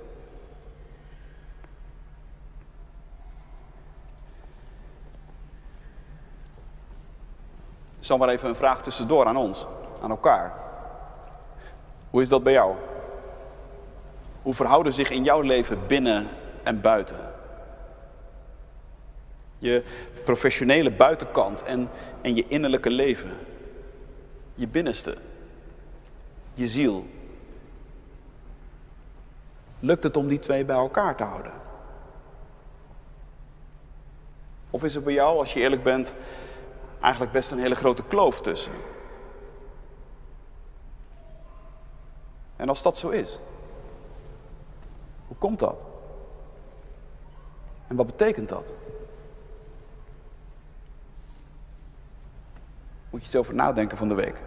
zal 8.09 8.19
maar 8.19 8.29
even 8.29 8.49
een 8.49 8.57
vraag 8.57 8.83
tussendoor 8.83 9.27
aan 9.27 9.37
ons, 9.37 9.67
aan 10.03 10.11
elkaar. 10.11 10.53
Hoe 12.11 12.23
is 12.23 12.29
dat 12.29 12.43
bij 12.43 12.53
jou? 12.53 12.75
Hoe 14.43 14.55
verhouden 14.55 14.93
zich 14.93 15.11
in 15.11 15.23
jouw 15.23 15.41
leven 15.41 15.87
binnen 15.87 16.29
en 16.63 16.81
buiten? 16.81 17.28
Je 19.59 19.83
professionele 20.25 20.91
buitenkant 20.91 21.63
en, 21.63 21.89
en 22.21 22.35
je 22.35 22.45
innerlijke 22.49 22.91
leven. 22.91 23.37
Je 24.55 24.69
binnenste. 24.69 25.17
Je 26.55 26.69
ziel. 26.69 27.07
Lukt 29.81 30.03
het 30.03 30.17
om 30.17 30.29
die 30.29 30.39
twee 30.39 30.65
bij 30.65 30.77
elkaar 30.77 31.17
te 31.17 31.25
houden? 31.25 31.53
Of 34.71 34.85
is 34.85 34.95
het 34.95 35.05
bij 35.05 35.13
jou, 35.13 35.39
als 35.39 35.53
je 35.53 35.61
eerlijk 35.61 35.83
bent, 35.83 36.15
eigenlijk 37.01 37.33
best 37.33 37.51
een 37.51 37.59
hele 37.59 37.75
grote 37.75 38.05
kloof 38.05 38.41
tussen. 38.41 38.73
En 42.57 42.69
als 42.69 42.83
dat 42.83 42.99
zo 42.99 43.09
is, 43.09 43.39
hoe 45.27 45.37
komt 45.37 45.59
dat? 45.59 45.85
En 47.87 47.97
wat 47.97 48.07
betekent 48.07 48.49
dat? 48.49 48.73
Moet 53.11 53.21
je 53.21 53.27
eens 53.27 53.37
over 53.37 53.55
nadenken 53.55 53.99
van 53.99 54.09
de 54.09 54.15
week. 54.15 54.43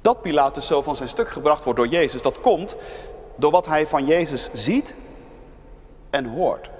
Dat 0.00 0.22
Pilatus 0.22 0.66
zo 0.66 0.82
van 0.82 0.96
zijn 0.96 1.08
stuk 1.08 1.28
gebracht 1.28 1.64
wordt 1.64 1.78
door 1.78 1.88
Jezus, 1.88 2.22
dat 2.22 2.40
komt 2.40 2.76
door 3.36 3.50
wat 3.50 3.66
hij 3.66 3.86
van 3.86 4.04
Jezus 4.06 4.50
ziet 4.52 4.94
en 6.10 6.24
hoort. 6.24 6.70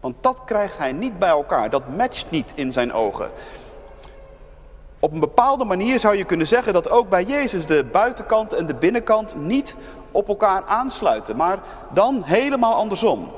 Want 0.00 0.16
dat 0.20 0.44
krijgt 0.44 0.78
hij 0.78 0.92
niet 0.92 1.18
bij 1.18 1.28
elkaar, 1.28 1.70
dat 1.70 1.88
matcht 1.96 2.30
niet 2.30 2.52
in 2.54 2.72
zijn 2.72 2.92
ogen. 2.92 3.30
Op 4.98 5.12
een 5.12 5.20
bepaalde 5.20 5.64
manier 5.64 6.00
zou 6.00 6.16
je 6.16 6.24
kunnen 6.24 6.46
zeggen 6.46 6.72
dat 6.72 6.90
ook 6.90 7.08
bij 7.08 7.24
Jezus 7.24 7.66
de 7.66 7.84
buitenkant 7.84 8.52
en 8.52 8.66
de 8.66 8.74
binnenkant 8.74 9.36
niet 9.36 9.76
op 10.10 10.28
elkaar 10.28 10.64
aansluiten, 10.64 11.36
maar 11.36 11.58
dan 11.92 12.22
helemaal 12.22 12.74
andersom. 12.74 13.30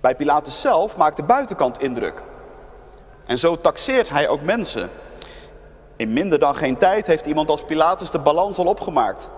Bij 0.00 0.14
Pilatus 0.14 0.60
zelf 0.60 0.96
maakt 0.96 1.16
de 1.16 1.22
buitenkant 1.22 1.80
indruk. 1.80 2.22
En 3.26 3.38
zo 3.38 3.60
taxeert 3.60 4.08
hij 4.08 4.28
ook 4.28 4.40
mensen. 4.40 4.90
In 5.96 6.12
minder 6.12 6.38
dan 6.38 6.54
geen 6.54 6.76
tijd 6.76 7.06
heeft 7.06 7.26
iemand 7.26 7.48
als 7.48 7.64
Pilatus 7.64 8.10
de 8.10 8.18
balans 8.18 8.58
al 8.58 8.66
opgemaakt. 8.66 9.30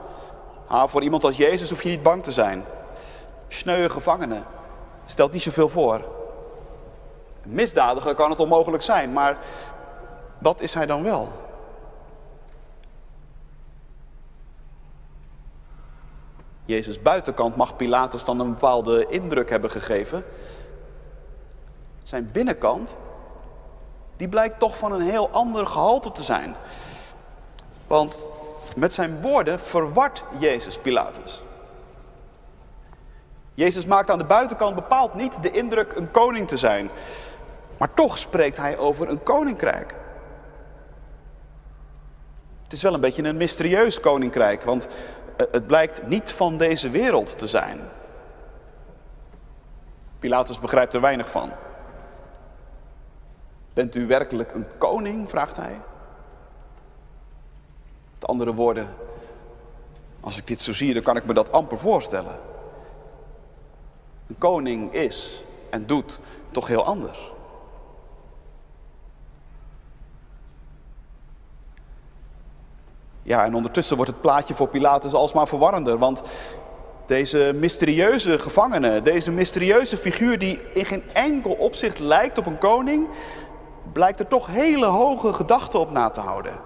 Voor 0.87 1.03
iemand 1.03 1.25
als 1.25 1.37
Jezus 1.37 1.71
hoef 1.71 1.83
je 1.83 1.89
niet 1.89 2.03
bang 2.03 2.23
te 2.23 2.33
zijn. 2.33 2.65
Sneuwe 3.49 3.91
gevangenen 3.91 4.45
stelt 5.05 5.33
niet 5.33 5.43
zoveel 5.43 5.69
voor. 5.69 6.01
Misdadiger 7.43 8.15
kan 8.15 8.31
het 8.31 8.41
onmogelijk 8.41 8.83
zijn, 8.83 9.13
maar 9.13 9.39
wat 10.39 10.61
is 10.61 10.75
hij 10.75 10.87
dan 10.87 11.03
wel? 11.03 11.29
Jezus 16.65 17.03
buitenkant 17.03 17.57
mag 17.57 17.77
Pilatus 17.77 18.25
dan 18.25 18.41
een 18.41 18.51
bepaalde 18.51 19.07
indruk 19.07 19.51
hebben 19.51 19.71
gegeven. 19.71 20.25
Zijn 22.03 22.31
binnenkant, 22.33 22.97
die 24.17 24.29
blijkt 24.29 24.59
toch 24.59 24.77
van 24.77 24.93
een 24.93 25.11
heel 25.11 25.31
ander 25.31 25.67
gehalte 25.67 26.11
te 26.11 26.23
zijn. 26.23 26.55
Want 27.87 28.19
met 28.77 28.93
zijn 28.93 29.21
woorden 29.21 29.61
verwart 29.61 30.25
Jezus 30.39 30.79
Pilatus. 30.79 31.43
Jezus 33.55 33.87
maakt 33.87 34.11
aan 34.11 34.19
de 34.19 34.25
buitenkant 34.25 34.75
bepaald 34.75 35.15
niet 35.15 35.43
de 35.43 35.51
indruk 35.51 35.93
een 35.93 36.11
koning 36.11 36.49
te 36.49 36.57
zijn. 36.57 36.91
Maar 37.77 37.95
toch 37.95 38.19
spreekt 38.19 38.57
hij 38.57 38.79
over 38.79 39.09
een 39.09 39.23
koninkrijk. 39.23 39.95
Het 42.63 42.73
is 42.73 42.83
wel 42.83 42.95
een 42.95 43.01
beetje 43.01 43.23
een 43.23 43.37
mysterieus 43.37 44.01
koninkrijk, 44.01 44.63
want 44.63 44.89
het 45.51 45.67
blijkt 45.67 46.07
niet 46.07 46.33
van 46.33 46.57
deze 46.57 46.91
wereld 46.91 47.39
te 47.39 47.47
zijn. 47.47 47.81
Pilatus 50.19 50.61
begrijpt 50.61 50.95
er 50.95 51.01
weinig 51.01 51.31
van. 51.31 51.53
Bent 53.75 53.95
u 53.95 54.07
werkelijk 54.07 54.55
een 54.55 54.67
koning? 54.79 55.31
vraagt 55.31 55.57
hij. 55.57 55.81
Met 58.15 58.27
andere 58.27 58.55
woorden, 58.55 58.89
als 60.21 60.39
ik 60.39 60.47
dit 60.47 60.61
zo 60.61 60.73
zie, 60.73 60.95
dan 60.95 61.03
kan 61.03 61.17
ik 61.17 61.25
me 61.25 61.35
dat 61.35 61.53
amper 61.53 61.79
voorstellen. 61.79 62.41
Een 64.27 64.39
koning 64.39 64.93
is 64.93 65.45
en 65.71 65.87
doet 65.87 66.21
toch 66.51 66.67
heel 66.67 66.85
anders. 66.85 67.33
Ja, 73.23 73.45
en 73.45 73.55
ondertussen 73.55 73.97
wordt 73.97 74.11
het 74.11 74.21
plaatje 74.21 74.55
voor 74.55 74.69
Pilatus 74.69 75.13
alsmaar 75.13 75.49
verwarrender, 75.49 75.99
want 75.99 76.23
deze 77.07 77.53
mysterieuze 77.55 78.39
gevangene, 78.39 79.03
deze 79.03 79.31
mysterieuze 79.31 79.97
figuur 79.97 80.39
die 80.39 80.61
in 80.73 80.85
geen 80.85 81.03
enkel 81.13 81.53
opzicht 81.53 81.99
lijkt 81.99 82.39
op 82.39 82.47
een 82.47 82.59
koning, 82.59 83.09
blijkt 83.93 84.21
er 84.21 84.29
toch 84.29 84.47
hele 84.47 84.87
hoge 84.87 85.33
gedachten 85.33 85.81
op 85.81 85.91
na 85.91 86.11
te 86.11 86.21
houden. 86.21 86.61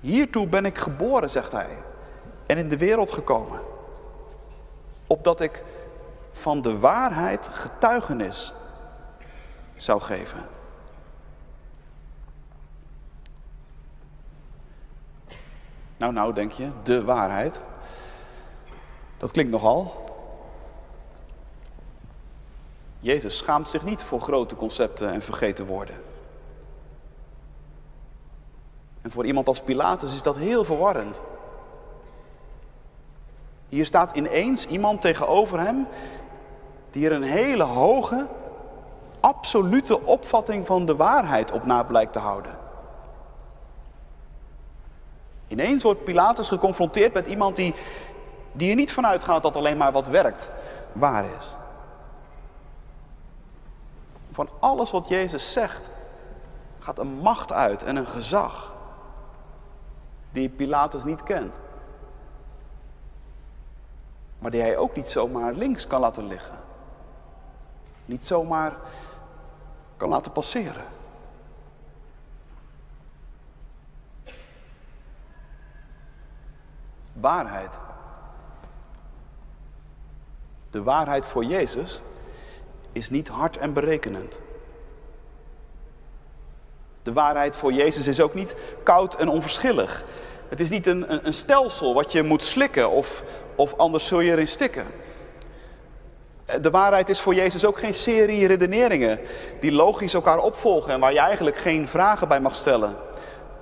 Hiertoe 0.00 0.46
ben 0.46 0.64
ik 0.64 0.78
geboren, 0.78 1.30
zegt 1.30 1.52
hij, 1.52 1.82
en 2.46 2.58
in 2.58 2.68
de 2.68 2.78
wereld 2.78 3.12
gekomen, 3.12 3.60
opdat 5.06 5.40
ik 5.40 5.62
van 6.32 6.62
de 6.62 6.78
waarheid 6.78 7.48
getuigenis 7.52 8.52
zou 9.76 10.00
geven. 10.00 10.48
Nou, 15.96 16.12
nou, 16.12 16.34
denk 16.34 16.52
je, 16.52 16.68
de 16.82 17.04
waarheid. 17.04 17.60
Dat 19.16 19.30
klinkt 19.30 19.50
nogal. 19.50 20.09
Jezus 23.00 23.36
schaamt 23.36 23.68
zich 23.68 23.84
niet 23.84 24.02
voor 24.02 24.20
grote 24.20 24.56
concepten 24.56 25.12
en 25.12 25.22
vergeten 25.22 25.66
woorden. 25.66 26.02
En 29.02 29.10
voor 29.10 29.26
iemand 29.26 29.48
als 29.48 29.60
Pilatus 29.60 30.14
is 30.14 30.22
dat 30.22 30.36
heel 30.36 30.64
verwarrend. 30.64 31.20
Hier 33.68 33.86
staat 33.86 34.16
ineens 34.16 34.66
iemand 34.66 35.00
tegenover 35.00 35.60
hem 35.60 35.86
die 36.90 37.06
er 37.06 37.12
een 37.12 37.22
hele 37.22 37.62
hoge, 37.62 38.26
absolute 39.20 40.02
opvatting 40.02 40.66
van 40.66 40.84
de 40.84 40.96
waarheid 40.96 41.52
op 41.52 41.64
na 41.64 41.82
blijkt 41.82 42.12
te 42.12 42.18
houden. 42.18 42.58
Ineens 45.48 45.82
wordt 45.82 46.04
Pilatus 46.04 46.48
geconfronteerd 46.48 47.12
met 47.12 47.26
iemand 47.26 47.56
die, 47.56 47.74
die 48.52 48.70
er 48.70 48.76
niet 48.76 48.92
vanuit 48.92 49.24
gaat 49.24 49.42
dat 49.42 49.56
alleen 49.56 49.76
maar 49.76 49.92
wat 49.92 50.06
werkt 50.08 50.50
waar 50.92 51.24
is. 51.38 51.54
Van 54.40 54.48
alles 54.58 54.90
wat 54.90 55.08
Jezus 55.08 55.52
zegt 55.52 55.90
gaat 56.78 56.98
een 56.98 57.12
macht 57.12 57.52
uit 57.52 57.82
en 57.82 57.96
een 57.96 58.06
gezag 58.06 58.72
die 60.32 60.48
Pilatus 60.48 61.04
niet 61.04 61.22
kent. 61.22 61.58
Maar 64.38 64.50
die 64.50 64.60
hij 64.60 64.76
ook 64.76 64.96
niet 64.96 65.10
zomaar 65.10 65.52
links 65.52 65.86
kan 65.86 66.00
laten 66.00 66.26
liggen. 66.26 66.58
Niet 68.04 68.26
zomaar 68.26 68.76
kan 69.96 70.08
laten 70.08 70.32
passeren. 70.32 70.84
waarheid. 77.12 77.78
De 80.70 80.82
waarheid 80.82 81.26
voor 81.26 81.44
Jezus 81.44 82.00
is 82.92 83.10
niet 83.10 83.28
hard 83.28 83.56
en 83.56 83.72
berekenend. 83.72 84.38
De 87.02 87.12
waarheid 87.12 87.56
voor 87.56 87.72
Jezus 87.72 88.06
is 88.06 88.20
ook 88.20 88.34
niet 88.34 88.54
koud 88.82 89.14
en 89.14 89.28
onverschillig. 89.28 90.04
Het 90.48 90.60
is 90.60 90.70
niet 90.70 90.86
een, 90.86 91.26
een, 91.26 91.34
stelsel 91.34 91.94
wat 91.94 92.12
je 92.12 92.22
moet 92.22 92.42
slikken 92.42 92.90
of, 92.90 93.22
of 93.54 93.74
anders 93.76 94.06
zul 94.06 94.20
je 94.20 94.30
erin 94.30 94.48
stikken. 94.48 94.84
De 96.60 96.70
waarheid 96.70 97.08
is 97.08 97.20
voor 97.20 97.34
Jezus 97.34 97.64
ook 97.64 97.78
geen 97.78 97.94
serie 97.94 98.46
redeneringen 98.46 99.20
die 99.60 99.72
logisch 99.72 100.14
elkaar 100.14 100.38
opvolgen 100.38 100.92
en 100.92 101.00
waar 101.00 101.12
je 101.12 101.18
eigenlijk 101.18 101.56
geen 101.56 101.88
vragen 101.88 102.28
bij 102.28 102.40
mag 102.40 102.54
stellen. 102.54 102.96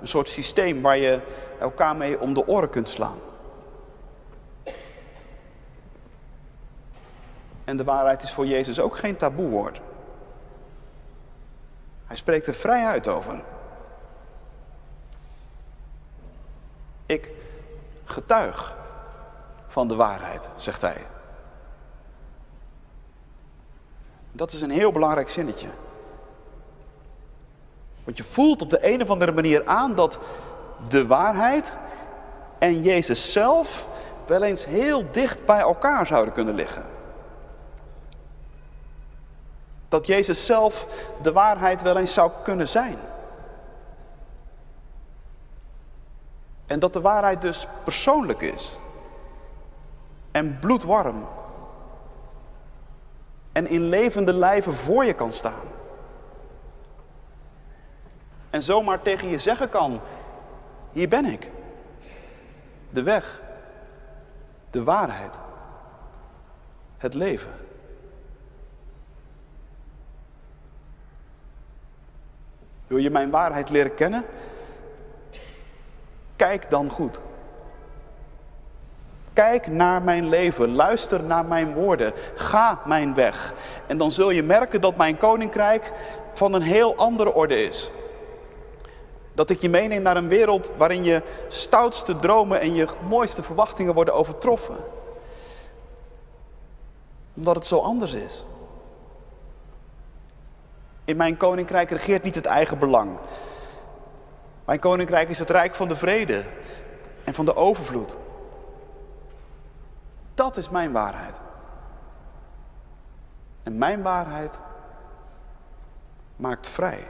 Een 0.01 0.07
soort 0.07 0.29
systeem 0.29 0.81
waar 0.81 0.97
je 0.97 1.19
elkaar 1.59 1.95
mee 1.95 2.19
om 2.19 2.33
de 2.33 2.47
oren 2.47 2.69
kunt 2.69 2.89
slaan. 2.89 3.17
En 7.69 7.77
de 7.77 7.83
waarheid 7.83 8.23
is 8.23 8.31
voor 8.31 8.45
Jezus 8.45 8.79
ook 8.79 8.97
geen 8.97 9.17
taboewoord. 9.17 9.81
Hij 12.05 12.15
spreekt 12.15 12.47
er 12.47 12.53
vrij 12.53 12.85
uit 12.85 13.07
over. 13.07 13.41
Ik 17.05 17.29
getuig 18.03 18.77
van 19.67 19.87
de 19.87 19.95
waarheid, 19.95 20.49
zegt 20.55 20.81
hij. 20.81 21.05
Dat 24.31 24.51
is 24.51 24.61
een 24.61 24.69
heel 24.69 24.91
belangrijk 24.91 25.29
zinnetje. 25.29 25.67
Want 28.03 28.17
je 28.17 28.23
voelt 28.23 28.61
op 28.61 28.69
de 28.69 28.93
een 28.93 29.01
of 29.01 29.09
andere 29.09 29.31
manier 29.31 29.65
aan 29.65 29.95
dat 29.95 30.19
de 30.87 31.07
waarheid 31.07 31.73
en 32.59 32.81
Jezus 32.81 33.31
zelf 33.31 33.87
wel 34.27 34.43
eens 34.43 34.65
heel 34.65 35.11
dicht 35.11 35.45
bij 35.45 35.59
elkaar 35.59 36.07
zouden 36.07 36.33
kunnen 36.33 36.53
liggen. 36.53 36.97
Dat 39.89 40.05
Jezus 40.05 40.45
zelf 40.45 40.87
de 41.21 41.31
waarheid 41.31 41.81
wel 41.81 41.97
eens 41.97 42.13
zou 42.13 42.31
kunnen 42.43 42.67
zijn. 42.67 42.97
En 46.65 46.79
dat 46.79 46.93
de 46.93 47.01
waarheid 47.01 47.41
dus 47.41 47.67
persoonlijk 47.83 48.41
is. 48.41 48.77
En 50.31 50.59
bloedwarm. 50.59 51.27
En 53.51 53.67
in 53.67 53.81
levende 53.81 54.33
lijven 54.33 54.73
voor 54.73 55.05
je 55.05 55.13
kan 55.13 55.31
staan. 55.31 55.67
En 58.49 58.63
zomaar 58.63 59.01
tegen 59.01 59.29
je 59.29 59.37
zeggen 59.37 59.69
kan, 59.69 60.01
hier 60.91 61.09
ben 61.09 61.25
ik. 61.25 61.49
De 62.89 63.03
weg. 63.03 63.41
De 64.69 64.83
waarheid. 64.83 65.37
Het 66.97 67.13
leven. 67.13 67.68
Wil 72.89 72.97
je 72.97 73.09
mijn 73.09 73.29
waarheid 73.29 73.69
leren 73.69 73.95
kennen? 73.95 74.25
Kijk 76.35 76.69
dan 76.69 76.89
goed. 76.89 77.19
Kijk 79.33 79.67
naar 79.67 80.01
mijn 80.01 80.29
leven, 80.29 80.75
luister 80.75 81.23
naar 81.23 81.45
mijn 81.45 81.73
woorden, 81.73 82.13
ga 82.35 82.81
mijn 82.85 83.13
weg. 83.13 83.53
En 83.87 83.97
dan 83.97 84.11
zul 84.11 84.29
je 84.29 84.43
merken 84.43 84.81
dat 84.81 84.97
mijn 84.97 85.17
koninkrijk 85.17 85.91
van 86.33 86.53
een 86.53 86.61
heel 86.61 86.95
andere 86.95 87.33
orde 87.33 87.63
is. 87.63 87.89
Dat 89.33 89.49
ik 89.49 89.59
je 89.61 89.69
meeneem 89.69 90.01
naar 90.01 90.17
een 90.17 90.27
wereld 90.27 90.71
waarin 90.77 91.03
je 91.03 91.21
stoutste 91.47 92.15
dromen 92.15 92.59
en 92.59 92.75
je 92.75 92.87
mooiste 93.07 93.43
verwachtingen 93.43 93.93
worden 93.93 94.13
overtroffen. 94.13 94.77
Omdat 97.35 97.55
het 97.55 97.65
zo 97.65 97.77
anders 97.77 98.13
is. 98.13 98.45
In 101.09 101.17
mijn 101.17 101.37
koninkrijk 101.37 101.89
regeert 101.89 102.23
niet 102.23 102.35
het 102.35 102.45
eigen 102.45 102.79
belang. 102.79 103.17
Mijn 104.65 104.79
koninkrijk 104.79 105.29
is 105.29 105.39
het 105.39 105.49
rijk 105.49 105.75
van 105.75 105.87
de 105.87 105.95
vrede 105.95 106.45
en 107.23 107.33
van 107.33 107.45
de 107.45 107.55
overvloed. 107.55 108.17
Dat 110.33 110.57
is 110.57 110.69
mijn 110.69 110.91
waarheid. 110.91 111.39
En 113.63 113.77
mijn 113.77 114.01
waarheid 114.01 114.59
maakt 116.35 116.69
vrij. 116.69 117.07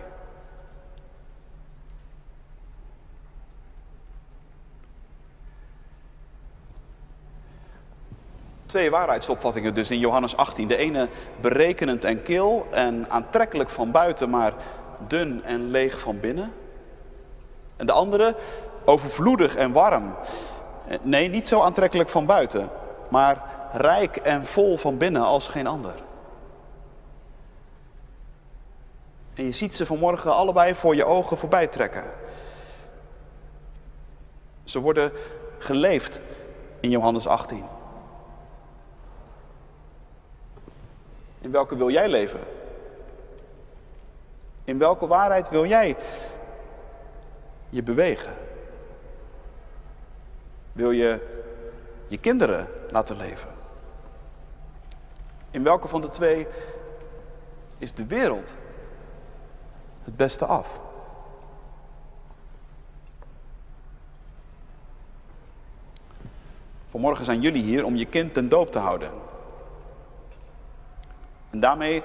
Twee 8.70 8.90
waarheidsopvattingen 8.90 9.74
dus 9.74 9.92
in 9.92 10.00
Johannes 10.00 10.38
18. 10.38 10.68
De 10.68 10.78
ene 10.78 11.10
berekenend 11.42 12.04
en 12.04 12.22
kil 12.22 12.68
en 12.72 13.06
aantrekkelijk 13.10 13.70
van 13.70 13.92
buiten, 13.92 14.30
maar 14.30 14.54
dun 15.08 15.44
en 15.44 15.72
leeg 15.72 16.00
van 16.00 16.20
binnen. 16.20 16.54
En 17.76 17.86
de 17.86 17.92
andere 17.92 18.36
overvloedig 18.86 19.56
en 19.56 19.72
warm. 19.72 20.16
Nee, 21.02 21.30
niet 21.30 21.48
zo 21.48 21.62
aantrekkelijk 21.62 22.10
van 22.10 22.26
buiten, 22.26 22.70
maar 23.10 23.44
rijk 23.72 24.16
en 24.16 24.46
vol 24.46 24.78
van 24.78 24.98
binnen 24.98 25.24
als 25.24 25.48
geen 25.48 25.68
ander. 25.68 25.96
En 29.34 29.44
je 29.44 29.52
ziet 29.52 29.76
ze 29.76 29.86
vanmorgen 29.86 30.34
allebei 30.34 30.76
voor 30.76 30.96
je 30.96 31.06
ogen 31.06 31.38
voorbij 31.38 31.68
trekken. 31.68 32.04
Ze 34.64 34.80
worden 34.80 35.12
geleefd 35.58 36.22
in 36.80 36.90
Johannes 36.90 37.28
18. 37.28 37.79
In 41.42 41.52
welke 41.52 41.78
wil 41.78 41.90
jij 41.90 42.10
leven? 42.10 42.40
In 44.64 44.78
welke 44.78 45.08
waarheid 45.08 45.50
wil 45.50 45.66
jij 45.66 45.98
je 47.70 47.84
bewegen? 47.84 48.36
Wil 50.72 50.92
je 50.92 51.38
je 52.08 52.18
kinderen 52.18 52.68
laten 52.90 53.18
leven? 53.18 53.50
In 55.52 55.64
welke 55.64 55.88
van 55.88 56.02
de 56.02 56.10
twee 56.10 56.48
is 57.78 57.94
de 57.94 58.06
wereld 58.06 58.54
het 60.04 60.18
beste 60.18 60.46
af? 60.46 60.80
Vanmorgen 66.90 67.26
zijn 67.26 67.42
jullie 67.42 67.64
hier 67.64 67.86
om 67.86 67.96
je 67.96 68.06
kind 68.06 68.34
ten 68.34 68.50
doop 68.50 68.72
te 68.72 68.80
houden. 68.80 69.29
En 71.50 71.60
daarmee 71.60 72.04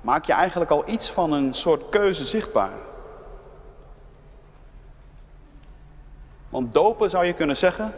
maak 0.00 0.24
je 0.24 0.32
eigenlijk 0.32 0.70
al 0.70 0.88
iets 0.88 1.10
van 1.10 1.32
een 1.32 1.54
soort 1.54 1.88
keuze 1.88 2.24
zichtbaar. 2.24 2.72
Want 6.48 6.72
dopen 6.72 7.10
zou 7.10 7.24
je 7.24 7.32
kunnen 7.32 7.56
zeggen, 7.56 7.94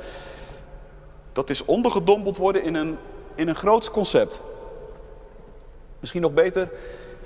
dat 1.33 1.50
is 1.50 1.64
ondergedompeld 1.64 2.37
worden 2.37 2.62
in 2.62 2.74
een, 2.74 2.98
in 3.35 3.48
een 3.48 3.55
groots 3.55 3.90
concept. 3.90 4.40
Misschien 6.00 6.22
nog 6.22 6.33
beter, 6.33 6.70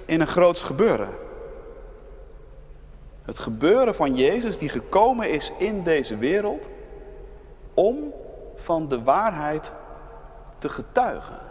in 0.04 0.20
een 0.20 0.26
groots 0.26 0.62
gebeuren. 0.62 1.08
Het 3.22 3.38
gebeuren 3.38 3.94
van 3.94 4.14
Jezus 4.14 4.58
die 4.58 4.68
gekomen 4.68 5.30
is 5.30 5.52
in 5.58 5.82
deze 5.82 6.16
wereld 6.16 6.68
om 7.74 8.12
van 8.56 8.88
de 8.88 9.02
waarheid 9.02 9.72
te 10.58 10.68
getuigen. 10.68 11.43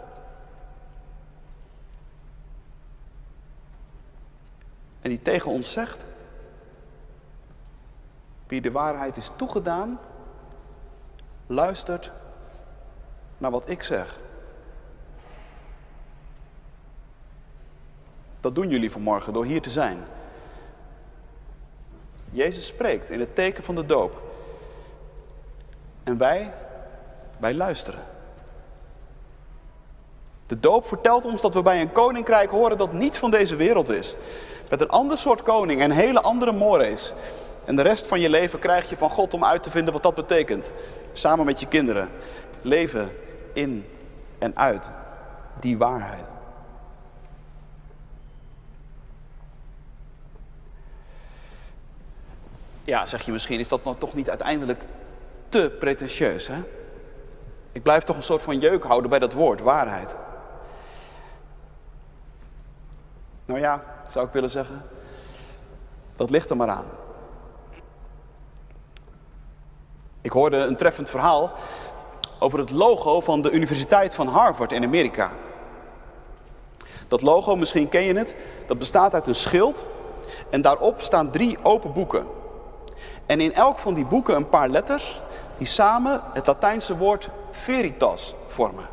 En 5.04 5.10
die 5.10 5.22
tegen 5.22 5.50
ons 5.50 5.72
zegt, 5.72 6.04
wie 8.46 8.60
de 8.60 8.70
waarheid 8.70 9.16
is 9.16 9.30
toegedaan, 9.36 9.98
luistert 11.46 12.10
naar 13.38 13.50
wat 13.50 13.68
ik 13.68 13.82
zeg. 13.82 14.18
Dat 18.40 18.54
doen 18.54 18.68
jullie 18.68 18.90
vanmorgen 18.90 19.32
door 19.32 19.44
hier 19.44 19.62
te 19.62 19.70
zijn. 19.70 19.98
Jezus 22.30 22.66
spreekt 22.66 23.10
in 23.10 23.20
het 23.20 23.34
teken 23.34 23.64
van 23.64 23.74
de 23.74 23.86
doop. 23.86 24.22
En 26.02 26.18
wij, 26.18 26.52
wij 27.38 27.54
luisteren. 27.54 28.13
De 30.54 30.60
doop 30.60 30.86
vertelt 30.86 31.24
ons 31.24 31.40
dat 31.40 31.54
we 31.54 31.62
bij 31.62 31.80
een 31.80 31.92
koninkrijk 31.92 32.50
horen 32.50 32.78
dat 32.78 32.92
niet 32.92 33.18
van 33.18 33.30
deze 33.30 33.56
wereld 33.56 33.88
is. 33.88 34.16
Met 34.70 34.80
een 34.80 34.88
ander 34.88 35.18
soort 35.18 35.42
koning 35.42 35.80
en 35.80 35.90
hele 35.90 36.20
andere 36.20 36.52
mores. 36.52 37.12
En 37.64 37.76
de 37.76 37.82
rest 37.82 38.06
van 38.06 38.20
je 38.20 38.30
leven 38.30 38.58
krijg 38.58 38.88
je 38.88 38.96
van 38.96 39.10
God 39.10 39.34
om 39.34 39.44
uit 39.44 39.62
te 39.62 39.70
vinden 39.70 39.92
wat 39.92 40.02
dat 40.02 40.14
betekent. 40.14 40.72
Samen 41.12 41.44
met 41.44 41.60
je 41.60 41.66
kinderen. 41.66 42.08
Leven 42.62 43.12
in 43.52 43.86
en 44.38 44.56
uit 44.56 44.90
die 45.60 45.78
waarheid. 45.78 46.26
Ja, 52.84 53.06
zeg 53.06 53.22
je 53.22 53.32
misschien, 53.32 53.60
is 53.60 53.68
dat 53.68 53.84
nou 53.84 53.96
toch 53.98 54.14
niet 54.14 54.28
uiteindelijk 54.28 54.82
te 55.48 55.76
pretentieus, 55.78 56.46
hè? 56.46 56.62
Ik 57.72 57.82
blijf 57.82 58.02
toch 58.02 58.16
een 58.16 58.22
soort 58.22 58.42
van 58.42 58.58
jeuk 58.58 58.84
houden 58.84 59.10
bij 59.10 59.18
dat 59.18 59.32
woord, 59.32 59.60
waarheid. 59.60 60.14
Nou 63.44 63.60
ja, 63.60 63.82
zou 64.08 64.26
ik 64.26 64.32
willen 64.32 64.50
zeggen. 64.50 64.82
Dat 66.16 66.30
ligt 66.30 66.50
er 66.50 66.56
maar 66.56 66.68
aan. 66.68 66.86
Ik 70.20 70.30
hoorde 70.30 70.56
een 70.56 70.76
treffend 70.76 71.10
verhaal 71.10 71.52
over 72.38 72.58
het 72.58 72.70
logo 72.70 73.20
van 73.20 73.42
de 73.42 73.50
Universiteit 73.50 74.14
van 74.14 74.28
Harvard 74.28 74.72
in 74.72 74.84
Amerika. 74.84 75.30
Dat 77.08 77.22
logo, 77.22 77.56
misschien 77.56 77.88
ken 77.88 78.02
je 78.02 78.16
het, 78.16 78.34
dat 78.66 78.78
bestaat 78.78 79.14
uit 79.14 79.26
een 79.26 79.34
schild 79.34 79.86
en 80.50 80.62
daarop 80.62 81.00
staan 81.00 81.30
drie 81.30 81.58
open 81.62 81.92
boeken. 81.92 82.26
En 83.26 83.40
in 83.40 83.54
elk 83.54 83.78
van 83.78 83.94
die 83.94 84.04
boeken 84.04 84.36
een 84.36 84.48
paar 84.48 84.68
letters 84.68 85.20
die 85.58 85.66
samen 85.66 86.20
het 86.32 86.46
Latijnse 86.46 86.96
woord 86.96 87.28
veritas 87.50 88.34
vormen. 88.46 88.88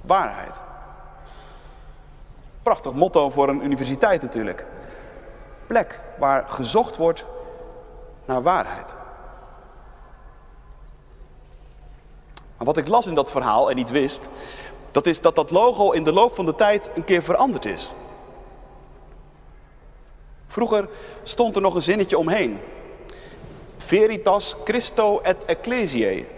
Waarheid. 0.00 0.60
Prachtig 2.66 2.92
motto 2.92 3.30
voor 3.30 3.48
een 3.48 3.64
universiteit 3.64 4.22
natuurlijk. 4.22 4.64
Plek 5.66 6.00
waar 6.18 6.48
gezocht 6.48 6.96
wordt 6.96 7.24
naar 8.24 8.42
waarheid. 8.42 8.94
Maar 12.56 12.66
wat 12.66 12.76
ik 12.76 12.88
las 12.88 13.06
in 13.06 13.14
dat 13.14 13.30
verhaal 13.30 13.70
en 13.70 13.76
niet 13.76 13.90
wist, 13.90 14.28
dat 14.90 15.06
is 15.06 15.20
dat 15.20 15.34
dat 15.34 15.50
logo 15.50 15.90
in 15.90 16.04
de 16.04 16.12
loop 16.12 16.34
van 16.34 16.44
de 16.44 16.54
tijd 16.54 16.90
een 16.94 17.04
keer 17.04 17.22
veranderd 17.22 17.64
is. 17.64 17.92
Vroeger 20.46 20.88
stond 21.22 21.56
er 21.56 21.62
nog 21.62 21.74
een 21.74 21.82
zinnetje 21.82 22.18
omheen. 22.18 22.60
Veritas 23.76 24.56
Christo 24.64 25.20
et 25.20 25.44
Ecclesiae. 25.44 26.28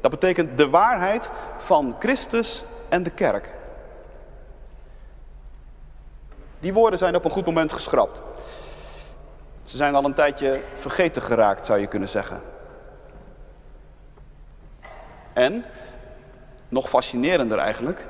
Dat 0.00 0.10
betekent 0.10 0.58
de 0.58 0.70
waarheid 0.70 1.30
van 1.58 1.96
Christus 1.98 2.64
en 2.88 3.02
de 3.02 3.10
kerk. 3.10 3.56
Die 6.60 6.72
woorden 6.72 6.98
zijn 6.98 7.16
op 7.16 7.24
een 7.24 7.30
goed 7.30 7.46
moment 7.46 7.72
geschrapt. 7.72 8.22
Ze 9.62 9.76
zijn 9.76 9.94
al 9.94 10.04
een 10.04 10.14
tijdje 10.14 10.62
vergeten 10.74 11.22
geraakt, 11.22 11.66
zou 11.66 11.78
je 11.78 11.86
kunnen 11.86 12.08
zeggen. 12.08 12.42
En, 15.32 15.64
nog 16.68 16.88
fascinerender 16.88 17.58
eigenlijk, 17.58 18.06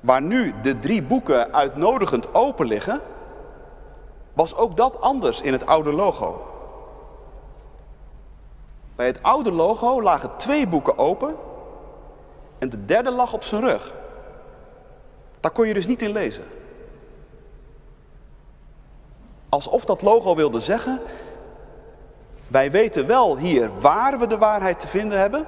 waar 0.00 0.22
nu 0.22 0.54
de 0.62 0.78
drie 0.78 1.02
boeken 1.02 1.54
uitnodigend 1.54 2.34
open 2.34 2.66
liggen, 2.66 3.00
was 4.32 4.56
ook 4.56 4.76
dat 4.76 5.00
anders 5.00 5.40
in 5.40 5.52
het 5.52 5.66
oude 5.66 5.92
logo. 5.92 6.46
Bij 8.96 9.06
het 9.06 9.22
oude 9.22 9.52
logo 9.52 10.02
lagen 10.02 10.36
twee 10.36 10.68
boeken 10.68 10.98
open 10.98 11.36
en 12.58 12.70
de 12.70 12.84
derde 12.84 13.10
lag 13.10 13.32
op 13.32 13.44
zijn 13.44 13.60
rug. 13.60 13.94
Daar 15.40 15.50
kon 15.50 15.66
je 15.66 15.74
dus 15.74 15.86
niet 15.86 16.02
in 16.02 16.12
lezen. 16.12 16.44
Alsof 19.48 19.84
dat 19.84 20.02
logo 20.02 20.34
wilde 20.34 20.60
zeggen, 20.60 21.00
wij 22.48 22.70
weten 22.70 23.06
wel 23.06 23.36
hier 23.36 23.80
waar 23.80 24.18
we 24.18 24.26
de 24.26 24.38
waarheid 24.38 24.80
te 24.80 24.88
vinden 24.88 25.18
hebben, 25.18 25.46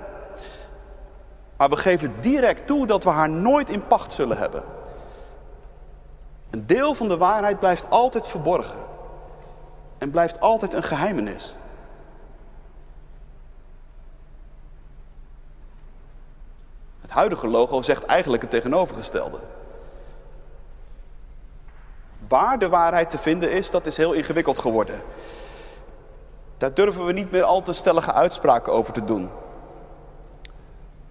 maar 1.56 1.68
we 1.68 1.76
geven 1.76 2.20
direct 2.20 2.66
toe 2.66 2.86
dat 2.86 3.04
we 3.04 3.10
haar 3.10 3.30
nooit 3.30 3.70
in 3.70 3.86
pacht 3.86 4.12
zullen 4.12 4.38
hebben. 4.38 4.62
Een 6.50 6.66
deel 6.66 6.94
van 6.94 7.08
de 7.08 7.16
waarheid 7.16 7.58
blijft 7.58 7.90
altijd 7.90 8.26
verborgen 8.26 8.78
en 9.98 10.10
blijft 10.10 10.40
altijd 10.40 10.72
een 10.72 10.82
geheimenis. 10.82 11.54
Het 17.00 17.10
huidige 17.10 17.48
logo 17.48 17.82
zegt 17.82 18.04
eigenlijk 18.04 18.42
het 18.42 18.50
tegenovergestelde. 18.50 19.38
Waar 22.28 22.58
de 22.58 22.68
waarheid 22.68 23.10
te 23.10 23.18
vinden 23.18 23.50
is, 23.50 23.70
dat 23.70 23.86
is 23.86 23.96
heel 23.96 24.12
ingewikkeld 24.12 24.58
geworden. 24.58 25.02
Daar 26.56 26.74
durven 26.74 27.04
we 27.04 27.12
niet 27.12 27.30
meer 27.30 27.42
al 27.42 27.62
te 27.62 27.72
stellige 27.72 28.12
uitspraken 28.12 28.72
over 28.72 28.92
te 28.92 29.04
doen. 29.04 29.30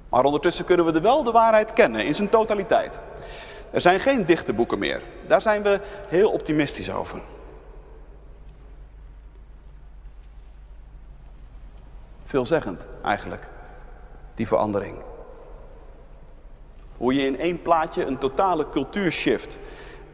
Maar 0.09 0.23
ondertussen 0.23 0.65
kunnen 0.65 0.85
we 0.85 1.01
wel 1.01 1.23
de 1.23 1.31
waarheid 1.31 1.73
kennen 1.73 2.05
in 2.05 2.15
zijn 2.15 2.29
totaliteit. 2.29 2.99
Er 3.71 3.81
zijn 3.81 3.99
geen 3.99 4.25
dichte 4.25 4.53
boeken 4.53 4.79
meer. 4.79 5.01
Daar 5.25 5.41
zijn 5.41 5.63
we 5.63 5.81
heel 6.07 6.31
optimistisch 6.31 6.91
over. 6.91 7.21
Veelzeggend 12.25 12.85
eigenlijk, 13.03 13.47
die 14.35 14.47
verandering. 14.47 14.97
Hoe 16.97 17.13
je 17.13 17.25
in 17.25 17.39
één 17.39 17.61
plaatje 17.61 18.05
een 18.05 18.17
totale 18.17 18.69
cultuurshift 18.69 19.57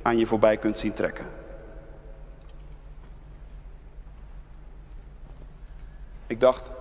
aan 0.04 0.18
je 0.18 0.28
voorbij 0.28 0.58
kunt 0.58 0.78
zien 0.78 0.94
trekken. 0.94 1.26
Ik 6.28 6.40
dacht, 6.40 6.72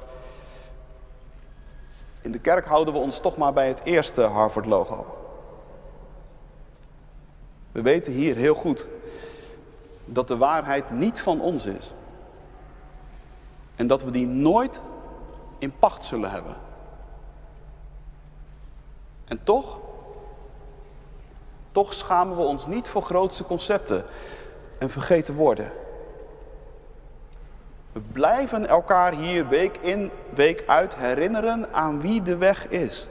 in 2.23 2.33
de 2.33 2.39
kerk 2.39 2.65
houden 2.65 2.95
we 2.95 3.01
ons 3.01 3.21
toch 3.21 3.37
maar 3.37 3.53
bij 3.53 3.69
het 3.69 3.81
eerste 3.83 4.23
Harvard-logo. 4.23 5.19
We 7.73 7.83
weten 7.83 8.13
hier 8.13 8.37
heel 8.37 8.55
goed 8.55 8.87
dat 10.05 10.29
de 10.29 10.37
waarheid 10.37 10.91
niet 10.91 11.21
van 11.21 11.41
ons 11.41 11.67
is. 11.67 11.93
En 13.77 13.87
dat 13.87 14.03
we 14.03 14.11
die 14.11 14.27
nooit 14.27 14.81
in 15.59 15.79
pacht 15.79 16.05
zullen 16.05 16.31
hebben. 16.31 16.57
En 19.25 19.43
toch, 19.43 19.81
toch 21.73 21.95
schamen 21.95 22.37
we 22.37 22.43
ons 22.43 22.67
niet 22.67 22.89
voor 22.89 23.03
grootste 23.03 23.45
concepten 23.45 24.05
en 24.79 24.91
vergeten 24.91 25.35
woorden. 25.35 25.73
We 27.93 28.01
blijven 28.01 28.69
elkaar 28.69 29.15
hier 29.15 29.49
week 29.49 29.77
in, 29.77 30.11
week 30.35 30.63
uit 30.67 30.97
herinneren 30.97 31.73
aan 31.73 32.01
wie 32.01 32.23
de 32.23 32.37
weg 32.37 32.69
is, 32.69 33.09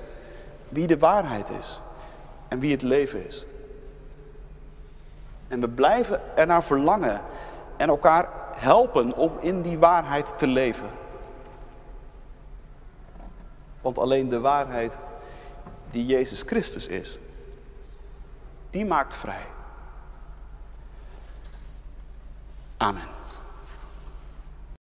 wie 0.70 0.88
de 0.88 0.98
waarheid 0.98 1.50
is 1.50 1.80
en 2.48 2.60
wie 2.60 2.72
het 2.72 2.82
leven 2.82 3.28
is. 3.28 3.46
En 5.48 5.60
we 5.60 5.70
blijven 5.70 6.22
ernaar 6.36 6.64
verlangen 6.64 7.22
en 7.78 7.88
elkaar 7.88 8.30
helpen 8.56 9.16
om 9.16 9.32
in 9.40 9.62
die 9.62 9.80
waarheid 9.80 10.38
te 10.38 10.48
leven. 10.48 10.90
Want 13.82 13.98
alleen 13.98 14.30
de 14.30 14.40
waarheid 14.40 14.98
die 15.92 16.06
Jezus 16.06 16.42
Christus 16.42 16.88
is, 16.88 17.20
die 18.72 18.86
maakt 18.86 19.16
vrij. 19.16 19.46
Amen. 22.78 23.21